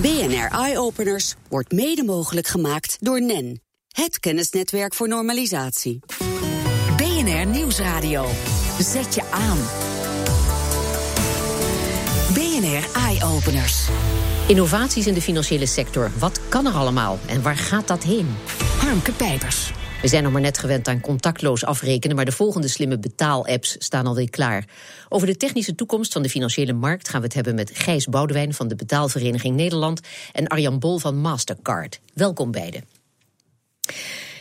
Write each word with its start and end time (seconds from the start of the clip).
BNR 0.00 0.48
Eye 0.58 0.78
Openers 0.78 1.34
wordt 1.48 1.72
mede 1.72 2.04
mogelijk 2.04 2.46
gemaakt 2.46 2.96
door 3.00 3.22
NEN, 3.22 3.60
het 3.88 4.18
kennisnetwerk 4.18 4.94
voor 4.94 5.08
normalisatie. 5.08 6.00
BNR 6.96 7.46
Nieuwsradio. 7.46 8.26
Zet 8.78 9.14
je 9.14 9.22
aan. 9.30 9.58
BNR 12.34 13.00
Eye 13.02 13.24
Openers. 13.24 13.88
Innovaties 14.48 15.06
in 15.06 15.14
de 15.14 15.22
financiële 15.22 15.66
sector. 15.66 16.10
Wat 16.18 16.40
kan 16.48 16.66
er 16.66 16.72
allemaal 16.72 17.18
en 17.26 17.42
waar 17.42 17.56
gaat 17.56 17.88
dat 17.88 18.02
heen? 18.02 18.34
Harmke 18.78 19.12
Pijpers. 19.12 19.72
We 20.02 20.08
zijn 20.08 20.22
nog 20.22 20.32
maar 20.32 20.40
net 20.40 20.58
gewend 20.58 20.88
aan 20.88 21.00
contactloos 21.00 21.64
afrekenen, 21.64 22.16
maar 22.16 22.24
de 22.24 22.32
volgende 22.32 22.68
slimme 22.68 22.98
betaalapps 22.98 23.76
staan 23.78 24.06
alweer 24.06 24.30
klaar. 24.30 24.64
Over 25.08 25.26
de 25.26 25.36
technische 25.36 25.74
toekomst 25.74 26.12
van 26.12 26.22
de 26.22 26.28
financiële 26.28 26.72
markt 26.72 27.08
gaan 27.08 27.20
we 27.20 27.26
het 27.26 27.34
hebben 27.34 27.54
met 27.54 27.70
Gijs 27.74 28.06
Boudewijn 28.06 28.54
van 28.54 28.68
de 28.68 28.74
Betaalvereniging 28.74 29.56
Nederland 29.56 30.00
en 30.32 30.46
Arjan 30.46 30.78
Bol 30.78 30.98
van 30.98 31.16
Mastercard. 31.16 32.00
Welkom 32.14 32.50
beiden. 32.50 32.84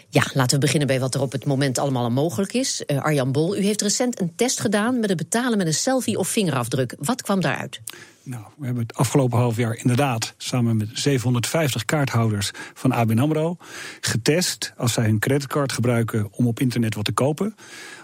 Ja, 0.10 0.24
laten 0.34 0.60
we 0.60 0.66
beginnen 0.66 0.88
bij 0.88 1.00
wat 1.00 1.16
er 1.16 1.22
op 1.22 1.32
het 1.32 1.46
moment 1.46 1.78
allemaal 1.78 2.12
mogelijk 2.12 2.54
is. 2.54 2.84
Uh, 2.88 3.02
Arjan 3.02 3.32
Bol, 3.32 3.58
u 3.58 3.64
heeft 3.64 3.82
recent 3.82 4.22
een 4.22 4.36
test 4.36 4.60
gedaan 4.60 5.00
met 5.00 5.10
het 5.10 5.18
betalen 5.18 5.58
met 5.58 5.68
een 5.68 5.74
selfie 5.74 6.18
of 6.18 6.28
vingerafdruk. 6.28 6.96
Wat 7.00 7.22
kwam 7.22 7.42
daaruit? 7.42 7.80
Nou, 8.24 8.44
we 8.58 8.66
hebben 8.66 8.84
het 8.84 8.96
afgelopen 8.96 9.38
half 9.38 9.58
jaar 9.58 9.76
inderdaad 9.76 10.34
samen 10.38 10.78
met 10.78 10.90
750 10.94 11.86
kaarthouders 11.86 12.52
van 12.74 12.92
ABN 12.92 13.20
AMRO 13.20 13.58
getest 14.02 14.74
als 14.78 14.94
zij 14.94 15.04
hun 15.04 15.20
creditcard 15.20 15.72
gebruiken 15.72 16.28
om 16.32 16.48
op 16.48 16.60
internet 16.60 16.96
wat 16.96 17.06
te 17.06 17.12
kopen 17.12 17.56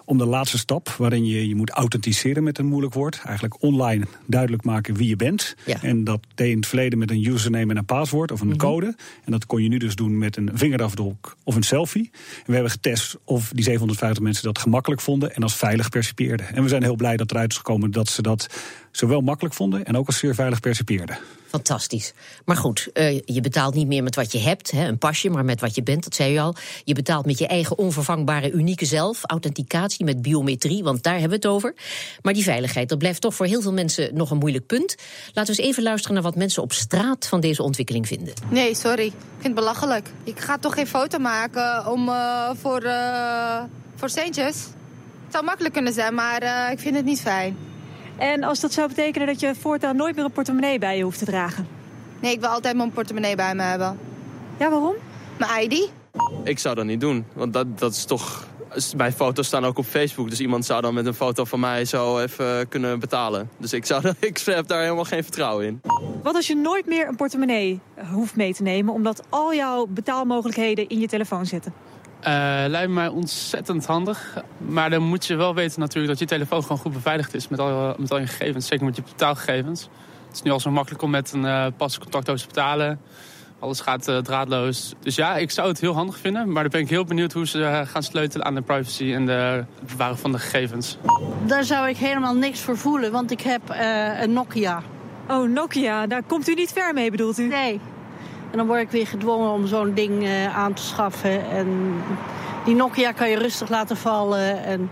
om 0.07 0.17
de 0.17 0.25
laatste 0.25 0.57
stap, 0.57 0.89
waarin 0.89 1.25
je 1.25 1.47
je 1.47 1.55
moet 1.55 1.69
authenticeren 1.69 2.43
met 2.43 2.57
een 2.57 2.65
moeilijk 2.65 2.93
woord. 2.93 3.21
Eigenlijk 3.25 3.61
online 3.61 4.05
duidelijk 4.25 4.63
maken 4.63 4.95
wie 4.95 5.07
je 5.07 5.15
bent. 5.15 5.55
En 5.81 6.03
dat 6.03 6.19
deed 6.35 6.51
in 6.51 6.57
het 6.57 6.67
verleden 6.67 6.99
met 6.99 7.11
een 7.11 7.25
username 7.25 7.71
en 7.71 7.77
een 7.77 7.85
paswoord 7.85 8.31
of 8.31 8.41
een 8.41 8.47
mhm. 8.47 8.57
code. 8.57 8.95
En 9.25 9.31
dat 9.31 9.45
kon 9.45 9.63
je 9.63 9.69
nu 9.69 9.77
dus 9.77 9.95
doen 9.95 10.17
met 10.17 10.37
een 10.37 10.49
vingerafdruk 10.53 11.35
of 11.43 11.55
een 11.55 11.63
selfie. 11.63 12.09
En 12.13 12.43
we 12.45 12.53
hebben 12.53 12.71
getest 12.71 13.17
of 13.23 13.51
die 13.53 13.63
750 13.63 14.23
mensen 14.23 14.43
dat 14.43 14.59
gemakkelijk 14.59 15.01
vonden 15.01 15.35
en 15.35 15.43
als 15.43 15.55
veilig 15.55 15.89
percipieerden. 15.89 16.55
En 16.55 16.63
we 16.63 16.69
zijn 16.69 16.83
heel 16.83 16.95
blij 16.95 17.17
dat 17.17 17.31
eruit 17.31 17.51
is 17.51 17.57
gekomen 17.57 17.91
dat 17.91 18.09
ze 18.09 18.21
dat 18.21 18.47
zowel 18.97 19.21
makkelijk 19.21 19.55
vonden 19.55 19.85
en 19.85 19.97
ook 19.97 20.07
als 20.07 20.17
zeer 20.17 20.35
veilig 20.35 20.59
percipieerden. 20.59 21.17
Fantastisch. 21.47 22.13
Maar 22.45 22.55
goed, 22.55 22.89
uh, 22.93 23.19
je 23.25 23.41
betaalt 23.41 23.73
niet 23.73 23.87
meer 23.87 24.03
met 24.03 24.15
wat 24.15 24.31
je 24.31 24.39
hebt, 24.39 24.71
hè, 24.71 24.87
een 24.87 24.97
pasje, 24.97 25.29
maar 25.29 25.45
met 25.45 25.61
wat 25.61 25.75
je 25.75 25.83
bent, 25.83 26.03
dat 26.03 26.15
zei 26.15 26.31
je 26.31 26.39
al. 26.39 26.55
Je 26.83 26.93
betaalt 26.93 27.25
met 27.25 27.39
je 27.39 27.47
eigen 27.47 27.77
onvervangbare, 27.77 28.51
unieke 28.51 28.85
zelf, 28.85 29.21
authenticatie 29.23 30.05
met 30.05 30.21
biometrie, 30.21 30.83
want 30.83 31.03
daar 31.03 31.19
hebben 31.19 31.29
we 31.29 31.47
het 31.47 31.55
over. 31.55 31.73
Maar 32.21 32.33
die 32.33 32.43
veiligheid, 32.43 32.89
dat 32.89 32.97
blijft 32.97 33.21
toch 33.21 33.35
voor 33.35 33.45
heel 33.45 33.61
veel 33.61 33.73
mensen 33.73 34.15
nog 34.15 34.31
een 34.31 34.37
moeilijk 34.37 34.65
punt. 34.65 34.95
Laten 35.33 35.55
we 35.55 35.61
eens 35.61 35.69
even 35.69 35.83
luisteren 35.83 36.13
naar 36.13 36.23
wat 36.23 36.35
mensen 36.35 36.63
op 36.63 36.73
straat 36.73 37.27
van 37.27 37.39
deze 37.39 37.63
ontwikkeling 37.63 38.07
vinden. 38.07 38.33
Nee, 38.49 38.75
sorry. 38.75 39.05
Ik 39.05 39.13
vind 39.31 39.43
het 39.43 39.55
belachelijk. 39.55 40.09
Ik 40.23 40.39
ga 40.39 40.57
toch 40.57 40.73
geen 40.73 40.87
foto 40.87 41.17
maken 41.17 41.91
om, 41.91 42.09
uh, 42.09 42.49
voor, 42.61 42.83
uh, 42.83 43.61
voor 43.95 44.09
centjes. 44.09 44.55
Het 45.23 45.35
zou 45.35 45.43
makkelijk 45.43 45.73
kunnen 45.73 45.93
zijn, 45.93 46.13
maar 46.13 46.71
ik 46.71 46.79
vind 46.79 46.95
het 46.95 47.05
niet 47.05 47.21
fijn. 47.21 47.57
En 48.17 48.43
als 48.43 48.59
dat 48.59 48.73
zou 48.73 48.87
betekenen 48.87 49.27
dat 49.27 49.39
je 49.39 49.55
voortaan 49.55 49.95
nooit 49.95 50.15
meer 50.15 50.25
een 50.25 50.31
portemonnee 50.31 50.79
bij 50.79 50.97
je 50.97 51.03
hoeft 51.03 51.19
te 51.19 51.25
dragen? 51.25 51.67
Nee, 52.19 52.31
ik 52.31 52.39
wil 52.39 52.49
altijd 52.49 52.75
mijn 52.75 52.91
portemonnee 52.91 53.35
bij 53.35 53.55
me 53.55 53.61
hebben. 53.61 53.99
Ja, 54.59 54.69
waarom? 54.69 54.93
Mijn 55.37 55.71
ID. 55.71 55.89
Ik 56.43 56.59
zou 56.59 56.75
dat 56.75 56.85
niet 56.85 57.01
doen, 57.01 57.25
want 57.33 57.53
dat, 57.53 57.79
dat 57.79 57.91
is 57.91 58.05
toch... 58.05 58.45
Mijn 58.95 59.11
foto's 59.11 59.47
staan 59.47 59.65
ook 59.65 59.77
op 59.77 59.85
Facebook, 59.85 60.29
dus 60.29 60.39
iemand 60.39 60.65
zou 60.65 60.81
dan 60.81 60.93
met 60.93 61.05
een 61.05 61.13
foto 61.13 61.45
van 61.45 61.59
mij 61.59 61.85
zo 61.85 62.19
even 62.19 62.67
kunnen 62.67 62.99
betalen. 62.99 63.49
Dus 63.57 63.73
ik, 63.73 63.85
zou, 63.85 64.13
ik 64.19 64.37
heb 64.45 64.67
daar 64.67 64.81
helemaal 64.81 65.03
geen 65.03 65.23
vertrouwen 65.23 65.65
in. 65.65 65.81
Wat 66.23 66.35
als 66.35 66.47
je 66.47 66.55
nooit 66.55 66.85
meer 66.85 67.07
een 67.07 67.15
portemonnee 67.15 67.79
hoeft 68.11 68.35
mee 68.35 68.53
te 68.53 68.63
nemen... 68.63 68.93
omdat 68.93 69.23
al 69.29 69.53
jouw 69.53 69.85
betaalmogelijkheden 69.85 70.89
in 70.89 70.99
je 70.99 71.07
telefoon 71.07 71.45
zitten? 71.45 71.73
Uh, 72.19 72.63
lijkt 72.67 72.91
mij 72.91 73.07
ontzettend 73.07 73.85
handig. 73.85 74.43
Maar 74.57 74.89
dan 74.89 75.01
moet 75.01 75.25
je 75.25 75.35
wel 75.35 75.55
weten 75.55 75.79
natuurlijk 75.79 76.07
dat 76.07 76.19
je 76.19 76.25
telefoon 76.25 76.61
gewoon 76.61 76.77
goed 76.77 76.93
beveiligd 76.93 77.33
is 77.33 77.47
met 77.47 77.59
al, 77.59 77.95
met 77.97 78.11
al 78.11 78.19
je 78.19 78.27
gegevens. 78.27 78.67
Zeker 78.67 78.85
met 78.85 78.95
je 78.95 79.01
betaalgegevens. 79.01 79.89
Het 80.27 80.35
is 80.35 80.41
nu 80.41 80.51
al 80.51 80.59
zo 80.59 80.71
makkelijk 80.71 81.01
om 81.01 81.09
met 81.09 81.33
een 81.33 81.43
uh, 81.43 81.65
pas 81.77 81.99
contactloos 81.99 82.41
te 82.41 82.47
betalen. 82.47 82.99
Alles 83.59 83.79
gaat 83.79 84.07
uh, 84.09 84.17
draadloos. 84.17 84.93
Dus 84.99 85.15
ja, 85.15 85.35
ik 85.35 85.51
zou 85.51 85.67
het 85.67 85.79
heel 85.79 85.93
handig 85.93 86.17
vinden. 86.17 86.51
Maar 86.51 86.61
dan 86.61 86.71
ben 86.71 86.81
ik 86.81 86.89
heel 86.89 87.05
benieuwd 87.05 87.33
hoe 87.33 87.47
ze 87.47 87.83
gaan 87.85 88.03
sleutelen 88.03 88.45
aan 88.45 88.55
de 88.55 88.61
privacy 88.61 89.13
en 89.13 89.25
de, 89.25 89.31
het 89.79 89.87
bewaren 89.89 90.17
van 90.17 90.31
de 90.31 90.39
gegevens. 90.39 90.97
Daar 91.45 91.63
zou 91.63 91.89
ik 91.89 91.97
helemaal 91.97 92.35
niks 92.35 92.59
voor 92.59 92.77
voelen, 92.77 93.11
want 93.11 93.31
ik 93.31 93.41
heb 93.41 93.61
een 94.21 94.33
Nokia. 94.33 94.81
Oh, 95.27 95.49
Nokia. 95.49 96.07
Daar 96.07 96.23
komt 96.23 96.49
u 96.49 96.53
niet 96.53 96.71
ver 96.71 96.93
mee, 96.93 97.11
bedoelt 97.11 97.37
u? 97.37 97.47
Nee. 97.47 97.79
En 98.51 98.57
dan 98.57 98.67
word 98.67 98.81
ik 98.81 98.89
weer 98.89 99.07
gedwongen 99.07 99.51
om 99.51 99.67
zo'n 99.67 99.93
ding 99.93 100.23
uh, 100.23 100.57
aan 100.57 100.73
te 100.73 100.81
schaffen. 100.81 101.49
En 101.49 101.67
die 102.65 102.75
Nokia 102.75 103.11
kan 103.11 103.29
je 103.29 103.37
rustig 103.37 103.69
laten 103.69 103.97
vallen. 103.97 104.63
En 104.63 104.89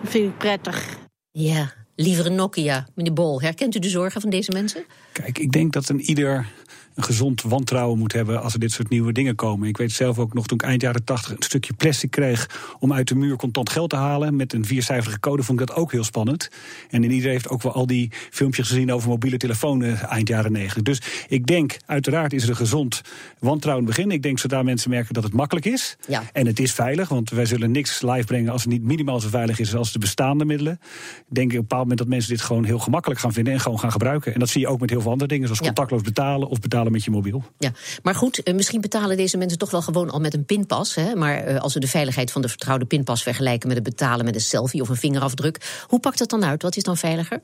dat 0.00 0.10
vind 0.10 0.30
ik 0.30 0.38
prettig. 0.38 0.98
Ja, 1.30 1.72
liever 1.96 2.26
een 2.26 2.34
Nokia. 2.34 2.86
Meneer 2.94 3.12
Bol, 3.12 3.40
herkent 3.40 3.74
u 3.74 3.78
de 3.78 3.88
zorgen 3.88 4.20
van 4.20 4.30
deze 4.30 4.52
mensen? 4.52 4.84
Kijk, 5.12 5.38
ik 5.38 5.52
denk 5.52 5.72
dat 5.72 5.88
een 5.88 6.00
ieder 6.00 6.46
een 6.94 7.02
gezond 7.02 7.42
wantrouwen 7.42 7.98
moet 7.98 8.12
hebben 8.12 8.42
als 8.42 8.52
er 8.52 8.60
dit 8.60 8.72
soort 8.72 8.88
nieuwe 8.88 9.12
dingen 9.12 9.34
komen. 9.34 9.68
Ik 9.68 9.76
weet 9.76 9.92
zelf 9.92 10.18
ook 10.18 10.34
nog 10.34 10.46
toen 10.46 10.58
ik 10.58 10.64
eind 10.64 10.82
jaren 10.82 11.04
80 11.04 11.30
een 11.30 11.42
stukje 11.42 11.72
plastic 11.72 12.10
kreeg 12.10 12.74
om 12.78 12.92
uit 12.92 13.08
de 13.08 13.14
muur 13.14 13.36
contant 13.36 13.70
geld 13.70 13.90
te 13.90 13.96
halen. 13.96 14.36
Met 14.36 14.52
een 14.52 14.64
viercijferige 14.64 15.20
code 15.20 15.42
vond 15.42 15.60
ik 15.60 15.66
dat 15.66 15.76
ook 15.76 15.92
heel 15.92 16.04
spannend. 16.04 16.50
En 16.90 17.02
iedereen 17.02 17.30
heeft 17.30 17.48
ook 17.48 17.62
wel 17.62 17.72
al 17.72 17.86
die 17.86 18.10
filmpjes 18.30 18.68
gezien 18.68 18.92
over 18.92 19.08
mobiele 19.08 19.36
telefoons 19.36 20.00
eind 20.00 20.28
jaren 20.28 20.52
90. 20.52 20.82
Dus 20.82 21.00
ik 21.28 21.46
denk, 21.46 21.76
uiteraard 21.86 22.32
is 22.32 22.42
er 22.42 22.48
een 22.48 22.56
gezond 22.56 23.00
wantrouwen 23.38 23.84
begin. 23.84 24.10
Ik 24.10 24.22
denk 24.22 24.38
zodra 24.38 24.62
mensen 24.62 24.90
merken 24.90 25.14
dat 25.14 25.22
het 25.22 25.32
makkelijk 25.32 25.66
is. 25.66 25.96
Ja. 26.08 26.22
En 26.32 26.46
het 26.46 26.60
is 26.60 26.72
veilig, 26.72 27.08
want 27.08 27.30
wij 27.30 27.46
zullen 27.46 27.70
niks 27.70 28.02
live 28.02 28.24
brengen 28.24 28.52
als 28.52 28.62
het 28.62 28.72
niet 28.72 28.82
minimaal 28.82 29.20
zo 29.20 29.28
veilig 29.28 29.58
is 29.58 29.74
als 29.74 29.92
de 29.92 29.98
bestaande 29.98 30.44
middelen. 30.44 30.80
Ik 31.28 31.34
denk 31.34 31.48
op 31.48 31.54
een 31.54 31.60
bepaald 31.60 31.82
moment 31.82 31.98
dat 31.98 32.08
mensen 32.08 32.30
dit 32.30 32.40
gewoon 32.40 32.64
heel 32.64 32.78
gemakkelijk 32.78 33.20
gaan 33.20 33.32
vinden 33.32 33.52
en 33.52 33.60
gewoon 33.60 33.78
gaan 33.78 33.92
gebruiken. 33.92 34.34
En 34.34 34.40
dat 34.40 34.48
zie 34.48 34.60
je 34.60 34.68
ook 34.68 34.80
met 34.80 34.90
heel 34.90 35.00
veel 35.00 35.10
andere 35.10 35.28
dingen, 35.28 35.46
zoals 35.46 35.60
contactloos 35.60 36.02
betalen 36.02 36.48
of 36.48 36.60
betalen 36.60 36.81
met 36.90 37.04
je 37.04 37.10
mobiel. 37.10 37.44
Ja, 37.58 37.72
maar 38.02 38.14
goed, 38.14 38.42
eh, 38.42 38.54
misschien 38.54 38.80
betalen 38.80 39.16
deze 39.16 39.36
mensen 39.36 39.58
toch 39.58 39.70
wel 39.70 39.82
gewoon 39.82 40.10
al 40.10 40.20
met 40.20 40.34
een 40.34 40.44
pinpas. 40.44 40.94
Hè? 40.94 41.14
Maar 41.14 41.36
eh, 41.36 41.60
als 41.60 41.74
we 41.74 41.80
de 41.80 41.86
veiligheid 41.86 42.30
van 42.30 42.42
de 42.42 42.48
vertrouwde 42.48 42.84
pinpas 42.84 43.22
vergelijken 43.22 43.68
met 43.68 43.76
het 43.76 43.86
betalen 43.86 44.24
met 44.24 44.34
een 44.34 44.40
selfie 44.40 44.80
of 44.80 44.88
een 44.88 44.96
vingerafdruk, 44.96 45.84
hoe 45.86 46.00
pakt 46.00 46.18
dat 46.18 46.30
dan 46.30 46.44
uit? 46.44 46.62
Wat 46.62 46.76
is 46.76 46.82
dan 46.82 46.96
veiliger? 46.96 47.40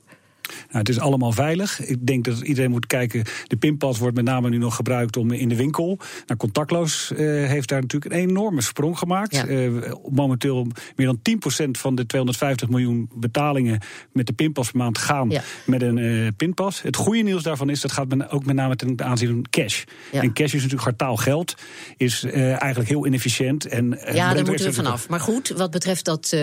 Nou, 0.48 0.78
het 0.78 0.88
is 0.88 1.00
allemaal 1.00 1.32
veilig. 1.32 1.86
Ik 1.86 2.06
denk 2.06 2.24
dat 2.24 2.40
iedereen 2.40 2.70
moet 2.70 2.86
kijken. 2.86 3.24
De 3.46 3.56
pinpas 3.56 3.98
wordt 3.98 4.16
met 4.16 4.24
name 4.24 4.48
nu 4.48 4.58
nog 4.58 4.76
gebruikt 4.76 5.16
om 5.16 5.32
in 5.32 5.48
de 5.48 5.56
winkel. 5.56 5.98
Nou, 6.26 6.38
contactloos 6.38 7.10
uh, 7.12 7.18
heeft 7.46 7.68
daar 7.68 7.80
natuurlijk 7.80 8.12
een 8.12 8.20
enorme 8.20 8.60
sprong 8.60 8.98
gemaakt. 8.98 9.34
Ja. 9.34 9.46
Uh, 9.46 9.92
momenteel 10.08 10.66
meer 10.96 11.06
dan 11.06 11.18
10% 11.66 11.70
van 11.70 11.94
de 11.94 12.06
250 12.06 12.68
miljoen 12.68 13.10
betalingen 13.14 13.80
met 14.12 14.26
de 14.26 14.32
pinpas 14.32 14.70
per 14.70 14.78
maand 14.78 14.98
gaan 14.98 15.30
ja. 15.30 15.42
met 15.66 15.82
een 15.82 15.96
uh, 15.96 16.28
pinpas. 16.36 16.82
Het 16.82 16.96
goede 16.96 17.22
nieuws 17.22 17.42
daarvan 17.42 17.70
is 17.70 17.80
dat 17.80 17.92
gaat 17.92 18.08
men 18.08 18.30
ook 18.30 18.44
met 18.44 18.56
name 18.56 18.76
ten 18.76 19.04
aanzien 19.04 19.28
van 19.28 19.46
cash. 19.50 19.84
Ja. 20.12 20.22
En 20.22 20.32
cash 20.32 20.54
is 20.54 20.62
natuurlijk 20.62 20.82
hartaal 20.82 21.16
geld. 21.16 21.54
Is 21.96 22.24
eigenlijk 22.24 22.88
heel 22.88 23.06
inefficiënt. 23.06 23.66
En, 23.66 23.98
ja, 24.12 24.34
daar 24.34 24.44
moeten 24.44 24.66
we 24.66 24.72
vanaf. 24.72 25.08
Maar 25.08 25.20
goed, 25.20 25.48
wat 25.48 25.70
betreft 25.70 26.04
dat 26.04 26.36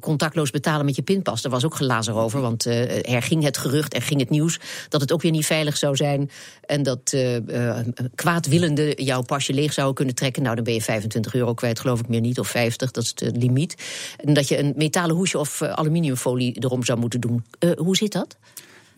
contactloos 0.00 0.50
betalen 0.50 0.84
met 0.84 0.96
je 0.96 1.02
pinpas, 1.02 1.42
daar 1.42 1.52
was 1.52 1.64
ook 1.64 1.74
gelazer 1.74 2.14
over. 2.14 2.40
Want 2.40 2.64
er 2.64 3.22
ging 3.22 3.42
het 3.48 3.58
gerucht, 3.58 3.94
er 3.94 4.02
ging 4.02 4.20
het 4.20 4.30
nieuws 4.30 4.58
dat 4.88 5.00
het 5.00 5.12
ook 5.12 5.22
weer 5.22 5.30
niet 5.30 5.46
veilig 5.46 5.76
zou 5.76 5.96
zijn. 5.96 6.30
En 6.66 6.82
dat 6.82 7.12
uh, 7.14 7.36
uh, 7.36 7.78
kwaadwillenden 8.14 9.04
jouw 9.04 9.22
pasje 9.22 9.52
leeg 9.52 9.72
zouden 9.72 9.94
kunnen 9.94 10.14
trekken. 10.14 10.42
Nou, 10.42 10.54
dan 10.54 10.64
ben 10.64 10.74
je 10.74 10.82
25 10.82 11.34
euro 11.34 11.54
kwijt, 11.54 11.80
geloof 11.80 12.00
ik 12.00 12.08
meer 12.08 12.20
niet, 12.20 12.38
of 12.38 12.48
50, 12.48 12.90
dat 12.90 13.02
is 13.02 13.12
het 13.14 13.36
limiet. 13.36 13.74
En 14.16 14.34
dat 14.34 14.48
je 14.48 14.58
een 14.58 14.72
metalen 14.76 15.16
hoesje 15.16 15.38
of 15.38 15.62
aluminiumfolie 15.62 16.64
erom 16.64 16.84
zou 16.84 16.98
moeten 16.98 17.20
doen. 17.20 17.44
hoe 17.76 17.96
zit 17.96 18.12
dat? 18.12 18.36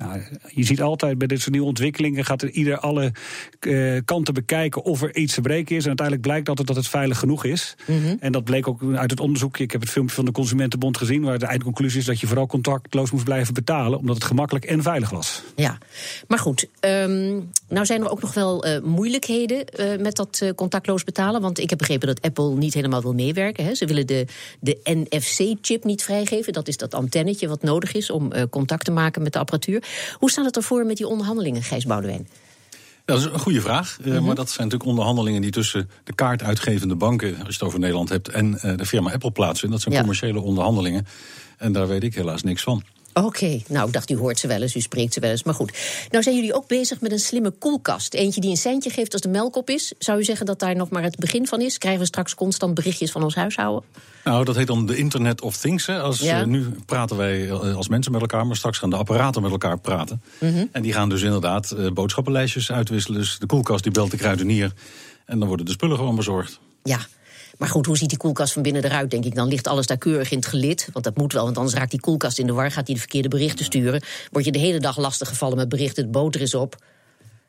Nou, 0.00 0.20
je 0.48 0.64
ziet 0.64 0.82
altijd 0.82 1.18
bij 1.18 1.26
dit 1.26 1.38
soort 1.38 1.50
nieuwe 1.50 1.66
ontwikkelingen 1.66 2.24
gaat 2.24 2.42
er 2.42 2.50
ieder 2.50 2.78
alle 2.78 3.12
uh, 3.60 4.00
kanten 4.04 4.34
bekijken 4.34 4.82
of 4.82 5.02
er 5.02 5.16
iets 5.16 5.34
te 5.34 5.40
breken 5.40 5.76
is. 5.76 5.82
En 5.82 5.88
uiteindelijk 5.88 6.26
blijkt 6.26 6.48
altijd 6.48 6.66
dat 6.66 6.76
het 6.76 6.88
veilig 6.88 7.18
genoeg 7.18 7.44
is. 7.44 7.76
Mm 7.86 8.02
-hmm. 8.02 8.16
En 8.20 8.32
dat 8.32 8.44
bleek 8.44 8.68
ook 8.68 8.82
uit 8.94 9.10
het 9.10 9.20
onderzoek. 9.20 9.58
Ik 9.58 9.72
heb 9.72 9.80
het 9.80 9.90
filmpje 9.90 10.14
van 10.14 10.24
de 10.24 10.32
Consumentenbond 10.32 10.96
gezien, 10.96 11.22
waar 11.22 11.38
de 11.38 11.46
eindconclusie 11.46 12.00
is 12.00 12.06
dat 12.06 12.20
je 12.20 12.26
vooral 12.26 12.46
contactloos 12.46 13.10
moest 13.10 13.24
blijven 13.24 13.54
betalen, 13.54 13.98
omdat 13.98 14.14
het 14.14 14.24
gemakkelijk 14.24 14.64
en 14.64 14.82
veilig 14.82 15.10
was. 15.10 15.42
Ja, 15.56 15.78
maar 16.28 16.38
goed. 16.38 16.68
Um, 16.80 17.50
nou 17.68 17.86
zijn 17.86 18.00
er 18.00 18.10
ook 18.10 18.22
nog 18.22 18.34
wel 18.34 18.66
uh, 18.66 18.80
moeilijkheden 18.82 19.64
uh, 19.76 19.98
met 19.98 20.16
dat 20.16 20.52
contactloos 20.54 21.04
betalen. 21.04 21.40
Want 21.40 21.58
ik 21.58 21.70
heb 21.70 21.78
begrepen 21.78 22.06
dat 22.06 22.20
Apple 22.20 22.54
niet 22.54 22.74
helemaal 22.74 23.02
wil 23.02 23.14
meewerken. 23.14 23.64
Hè. 23.64 23.74
Ze 23.74 23.86
willen 23.86 24.06
de, 24.06 24.26
de 24.60 24.78
NFC-chip 24.84 25.84
niet 25.84 26.02
vrijgeven. 26.02 26.52
Dat 26.52 26.68
is 26.68 26.76
dat 26.76 26.94
antennetje 26.94 27.48
wat 27.48 27.62
nodig 27.62 27.92
is 27.92 28.10
om 28.10 28.48
contact 28.50 28.84
te 28.84 28.90
maken 28.90 29.22
met 29.22 29.32
de 29.32 29.38
apparatuur. 29.38 29.82
Hoe 30.18 30.30
staat 30.30 30.44
het 30.44 30.56
ervoor 30.56 30.84
met 30.86 30.96
die 30.96 31.06
onderhandelingen, 31.06 31.62
Gijs 31.62 31.84
Boudewijn? 31.84 32.28
Dat 33.04 33.18
is 33.18 33.24
een 33.24 33.38
goede 33.38 33.60
vraag. 33.60 33.98
Mm 34.04 34.12
-hmm. 34.12 34.24
Maar 34.24 34.34
dat 34.34 34.50
zijn 34.50 34.66
natuurlijk 34.66 34.90
onderhandelingen 34.90 35.42
die 35.42 35.50
tussen 35.50 35.90
de 36.04 36.14
kaartuitgevende 36.14 36.94
banken, 36.94 37.28
als 37.28 37.46
je 37.46 37.52
het 37.52 37.62
over 37.62 37.78
Nederland 37.78 38.08
hebt, 38.08 38.28
en 38.28 38.60
uh, 38.64 38.76
de 38.76 38.86
firma 38.86 39.12
Apple 39.12 39.30
plaatsen. 39.30 39.70
Dat 39.70 39.80
zijn 39.80 39.94
ja. 39.94 40.00
commerciële 40.00 40.40
onderhandelingen. 40.40 41.06
En 41.58 41.72
daar 41.72 41.88
weet 41.88 42.02
ik 42.02 42.14
helaas 42.14 42.42
niks 42.42 42.62
van. 42.62 42.82
Oké, 43.12 43.60
nou 43.68 43.86
ik 43.86 43.92
dacht 43.92 44.10
u 44.10 44.16
hoort 44.16 44.38
ze 44.38 44.46
wel 44.46 44.62
eens, 44.62 44.74
u 44.74 44.80
spreekt 44.80 45.12
ze 45.14 45.20
wel 45.20 45.30
eens. 45.30 45.42
Maar 45.42 45.54
goed, 45.54 45.78
nou 46.10 46.22
zijn 46.22 46.34
jullie 46.34 46.54
ook 46.54 46.66
bezig 46.66 47.00
met 47.00 47.12
een 47.12 47.18
slimme 47.18 47.50
koelkast. 47.50 48.14
Eentje 48.14 48.40
die 48.40 48.50
een 48.50 48.56
centje 48.56 48.90
geeft 48.90 49.12
als 49.12 49.22
de 49.22 49.28
melk 49.28 49.56
op 49.56 49.70
is. 49.70 49.92
Zou 49.98 50.18
u 50.18 50.24
zeggen 50.24 50.46
dat 50.46 50.58
daar 50.58 50.76
nog 50.76 50.88
maar 50.88 51.02
het 51.02 51.16
begin 51.16 51.46
van 51.46 51.60
is? 51.60 51.78
Krijgen 51.78 52.00
we 52.00 52.06
straks 52.06 52.34
constant 52.34 52.74
berichtjes 52.74 53.10
van 53.10 53.22
ons 53.22 53.34
huishouden? 53.34 53.88
Nou, 54.24 54.44
dat 54.44 54.56
heet 54.56 54.66
dan 54.66 54.86
de 54.86 54.96
Internet 54.96 55.40
of 55.40 55.56
Things. 55.56 55.86
Hè. 55.86 56.00
Als, 56.00 56.18
Ja. 56.18 56.40
eh, 56.40 56.46
nu 56.46 56.66
praten 56.86 57.16
wij 57.16 57.48
eh, 57.48 57.76
als 57.76 57.88
mensen 57.88 58.12
met 58.12 58.20
elkaar, 58.20 58.46
maar 58.46 58.56
straks 58.56 58.78
gaan 58.78 58.90
de 58.90 58.96
apparaten 58.96 59.42
met 59.42 59.50
elkaar 59.50 59.78
praten. 59.78 60.22
Mhm. 60.38 60.64
En 60.72 60.82
die 60.82 60.92
gaan 60.92 61.08
dus 61.08 61.22
inderdaad 61.22 61.70
eh, 61.70 61.90
boodschappenlijstjes 61.90 62.72
uitwisselen. 62.72 63.18
Dus 63.18 63.38
de 63.38 63.46
koelkast 63.46 63.82
die 63.82 63.92
belt 63.92 64.10
de 64.10 64.16
kruidenier. 64.16 64.72
En 65.24 65.38
dan 65.38 65.48
worden 65.48 65.66
de 65.66 65.72
spullen 65.72 65.96
gewoon 65.96 66.16
bezorgd. 66.16 66.60
Ja. 66.82 66.98
Maar 67.58 67.68
goed, 67.68 67.86
hoe 67.86 67.96
ziet 67.96 68.08
die 68.08 68.18
koelkast 68.18 68.52
van 68.52 68.62
binnen 68.62 68.84
eruit, 68.84 69.10
denk 69.10 69.24
ik? 69.24 69.34
Dan 69.34 69.48
ligt 69.48 69.66
alles 69.68 69.86
daar 69.86 69.98
keurig 69.98 70.30
in 70.30 70.36
het 70.38 70.46
gelid. 70.46 70.88
Want 70.92 71.04
dat 71.04 71.16
moet 71.16 71.32
wel, 71.32 71.44
want 71.44 71.56
anders 71.56 71.76
raakt 71.76 71.90
die 71.90 72.00
koelkast 72.00 72.38
in 72.38 72.46
de 72.46 72.52
war. 72.52 72.70
Gaat 72.70 72.86
hij 72.86 72.94
de 72.94 73.00
verkeerde 73.00 73.28
berichten 73.28 73.64
sturen. 73.64 74.02
Word 74.30 74.44
je 74.44 74.52
de 74.52 74.58
hele 74.58 74.78
dag 74.80 74.96
lastiggevallen 74.98 75.56
met 75.56 75.68
berichten. 75.68 76.04
De 76.04 76.10
boter 76.10 76.40
is 76.40 76.54
op. 76.54 76.76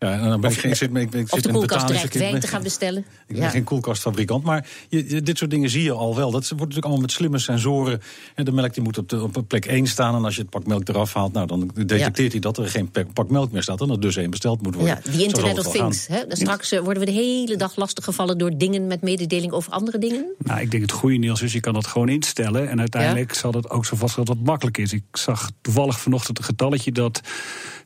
Ja, 0.06 0.20
en 0.20 0.30
dan 0.30 0.42
ben 0.42 0.52
ik 0.52 0.58
geen 0.58 0.76
zit, 0.76 0.96
ik, 0.96 1.14
ik 1.14 1.24
Of 1.24 1.30
zit 1.30 1.44
de 1.44 1.50
in 1.50 1.56
koelkast 1.56 2.14
wijn 2.18 2.40
te 2.40 2.48
gaan 2.48 2.64
bestellen. 2.64 3.00
Ik 3.28 3.36
ben 3.36 3.38
Ja. 3.44 3.50
geen 3.50 3.64
koelkastfabrikant, 3.64 4.44
maar 4.44 4.68
je, 4.90 5.10
je- 5.10 5.22
dit 5.22 5.38
soort 5.38 5.52
dingen 5.52 5.70
zie 5.70 5.84
je 5.84 5.92
al 5.92 6.16
wel. 6.16 6.32
Dat 6.32 6.42
wordt 6.48 6.60
natuurlijk 6.60 6.86
allemaal 6.86 7.02
met 7.02 7.12
slimme 7.12 7.40
sensoren. 7.40 8.02
En 8.36 8.46
de 8.46 8.52
melk 8.52 8.74
die 8.74 8.84
moet 8.84 8.98
op, 8.98 9.10
de, 9.10 9.24
op 9.24 9.44
plek 9.48 9.66
1 9.66 9.88
staan. 9.88 10.16
En 10.16 10.24
als 10.26 10.36
je 10.36 10.42
het 10.42 10.50
pak 10.50 10.66
melk 10.66 10.90
eraf 10.90 11.14
haalt, 11.14 11.34
nou, 11.34 11.48
dan 11.48 11.72
detecteert 11.74 12.32
hij 12.32 12.42
dat 12.42 12.58
er 12.58 12.68
geen 12.68 12.92
pak 13.14 13.30
melk 13.30 13.52
meer 13.52 13.62
staat. 13.64 13.82
En 13.82 13.90
er 13.90 14.00
dus 14.00 14.16
één 14.16 14.30
besteld 14.30 14.62
moet 14.62 14.76
worden. 14.76 15.00
Ja, 15.06 15.12
die 15.12 15.24
Internet 15.26 15.58
het 15.58 15.66
of 15.66 15.74
Things. 15.74 16.08
Hè? 16.08 16.26
Dan 16.28 16.38
Straks 16.38 16.72
eh, 16.72 16.80
worden 16.80 17.00
we 17.06 17.12
de 17.12 17.18
hele 17.18 17.56
dag 17.56 17.76
lastiggevallen 17.76 18.38
door 18.38 18.58
dingen 18.58 18.88
met 18.88 19.02
mededeling 19.02 19.52
over 19.52 19.72
andere 19.72 19.98
dingen. 19.98 20.26
Nou, 20.38 20.62
ik 20.62 20.72
denk 20.72 20.84
het 20.84 20.92
goede 20.92 21.16
Niels 21.18 21.42
is, 21.42 21.54
je 21.54 21.60
kan 21.60 21.74
dat 21.74 21.88
gewoon 21.88 22.10
instellen. 22.10 22.70
En 22.70 22.80
uiteindelijk 22.80 23.34
zal 23.34 23.52
dat 23.52 23.70
ook 23.70 23.86
zo 23.86 23.96
vast 23.96 24.16
wel 24.16 24.26
wat 24.26 24.40
makkelijk 24.44 24.78
is. 24.78 24.94
Ik 24.94 25.04
zag 25.12 25.50
toevallig 25.62 26.00
vanochtend 26.00 26.38
een 26.38 26.44
getalletje 26.44 26.92
dat 26.92 27.22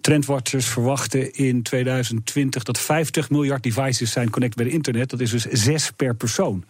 trendwatchers 0.01 0.65
verwachten 0.65 1.33
in 1.33 1.63
2020 2.07 2.63
dat 2.63 2.79
50 2.79 3.29
miljard 3.29 3.63
devices 3.63 4.11
zijn 4.11 4.29
connected 4.29 4.57
bij 4.57 4.65
het 4.65 4.75
internet. 4.75 5.09
Dat 5.09 5.19
is 5.19 5.31
dus 5.31 5.45
zes 5.45 5.91
per 5.95 6.15
persoon. 6.15 6.63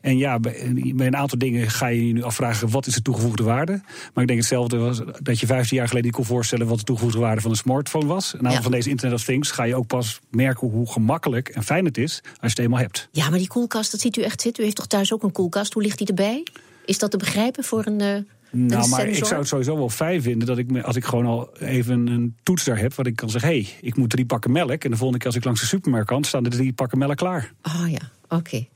En 0.00 0.18
ja, 0.18 0.38
bij, 0.38 0.72
bij 0.94 1.06
een 1.06 1.16
aantal 1.16 1.38
dingen 1.38 1.70
ga 1.70 1.86
je 1.86 2.06
je 2.06 2.12
nu 2.12 2.22
afvragen 2.22 2.70
wat 2.70 2.86
is 2.86 2.94
de 2.94 3.02
toegevoegde 3.02 3.42
waarde. 3.42 3.80
Maar 4.14 4.22
ik 4.22 4.28
denk 4.28 4.38
hetzelfde 4.38 4.76
was 4.76 5.00
dat 5.22 5.40
je 5.40 5.46
15 5.46 5.76
jaar 5.76 5.86
geleden 5.88 6.06
niet 6.06 6.16
kon 6.16 6.24
voorstellen 6.24 6.66
wat 6.66 6.78
de 6.78 6.84
toegevoegde 6.84 7.18
waarde 7.18 7.40
van 7.40 7.50
een 7.50 7.56
smartphone 7.56 8.06
was. 8.06 8.34
En 8.36 8.48
aan 8.48 8.62
van 8.62 8.72
deze 8.72 8.90
Internet 8.90 9.18
of 9.18 9.24
Things 9.24 9.50
ga 9.50 9.62
je 9.62 9.74
ook 9.76 9.86
pas 9.86 10.18
merken 10.30 10.68
hoe 10.68 10.90
gemakkelijk 10.92 11.48
en 11.48 11.62
fijn 11.64 11.84
het 11.84 11.98
is 11.98 12.20
als 12.24 12.34
je 12.40 12.48
het 12.48 12.58
eenmaal 12.58 12.78
hebt. 12.80 13.08
Ja, 13.12 13.28
maar 13.28 13.38
die 13.38 13.48
koelkast, 13.48 13.90
dat 13.90 14.00
ziet 14.00 14.16
u 14.16 14.22
echt 14.22 14.40
zitten. 14.40 14.62
U 14.62 14.64
heeft 14.64 14.76
toch 14.76 14.86
thuis 14.86 15.12
ook 15.12 15.22
een 15.22 15.32
koelkast? 15.32 15.72
Hoe 15.72 15.82
ligt 15.82 15.98
die 15.98 16.06
erbij? 16.06 16.42
Is 16.84 16.98
dat 16.98 17.10
te 17.10 17.16
begrijpen 17.16 17.64
voor 17.64 17.86
een. 17.86 18.00
eh, 18.00 18.16
Nou, 18.50 18.88
maar 18.88 19.06
ik 19.06 19.24
zou 19.24 19.38
het 19.38 19.48
sowieso 19.48 19.76
wel 19.76 19.88
fijn 19.90 20.22
vinden 20.22 20.46
dat 20.46 20.58
ik, 20.58 20.70
me- 20.70 20.82
als 20.82 20.96
ik 20.96 21.04
gewoon 21.04 21.26
al 21.26 21.56
even 21.58 22.06
een 22.06 22.36
toets 22.42 22.64
daar 22.64 22.78
heb, 22.78 22.94
waar 22.94 23.06
ik 23.06 23.16
kan 23.16 23.30
zeggen: 23.30 23.50
hé, 23.50 23.60
hey, 23.60 23.68
ik 23.80 23.96
moet 23.96 24.10
drie 24.10 24.26
pakken 24.26 24.52
melk. 24.52 24.84
En 24.84 24.90
de 24.90 24.96
volgende 24.96 25.18
keer 25.18 25.26
als 25.26 25.36
ik 25.36 25.44
langs 25.44 25.60
de 25.60 25.66
supermarkt 25.66 26.06
kan, 26.08 26.24
staan 26.24 26.44
er 26.44 26.50
drie 26.50 26.72
pakken 26.72 26.98
melk 26.98 27.16
klaar. 27.16 27.52
Oh 27.62 27.90
ja, 27.90 28.10
oké. 28.28 28.66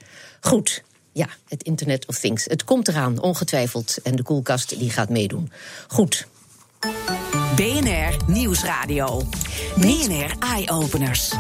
Goed. 0.41 0.83
Ja, 1.13 1.27
het 1.49 1.63
Internet 1.63 2.07
of 2.07 2.19
Things. 2.19 2.45
Het 2.45 2.65
komt 2.65 2.89
eraan, 2.89 3.21
ongetwijfeld. 3.21 3.99
En 4.03 4.17
de 4.17 4.23
koelkast 4.23 4.79
die 4.79 4.91
gaat 4.91 5.09
meedoen. 5.09 5.51
Goed. 5.89 6.27
BNR 7.57 8.17
Nieuwsradio. 8.27 9.23
BNR 9.77 10.35
Eye 10.39 10.71
Openers. 10.71 11.33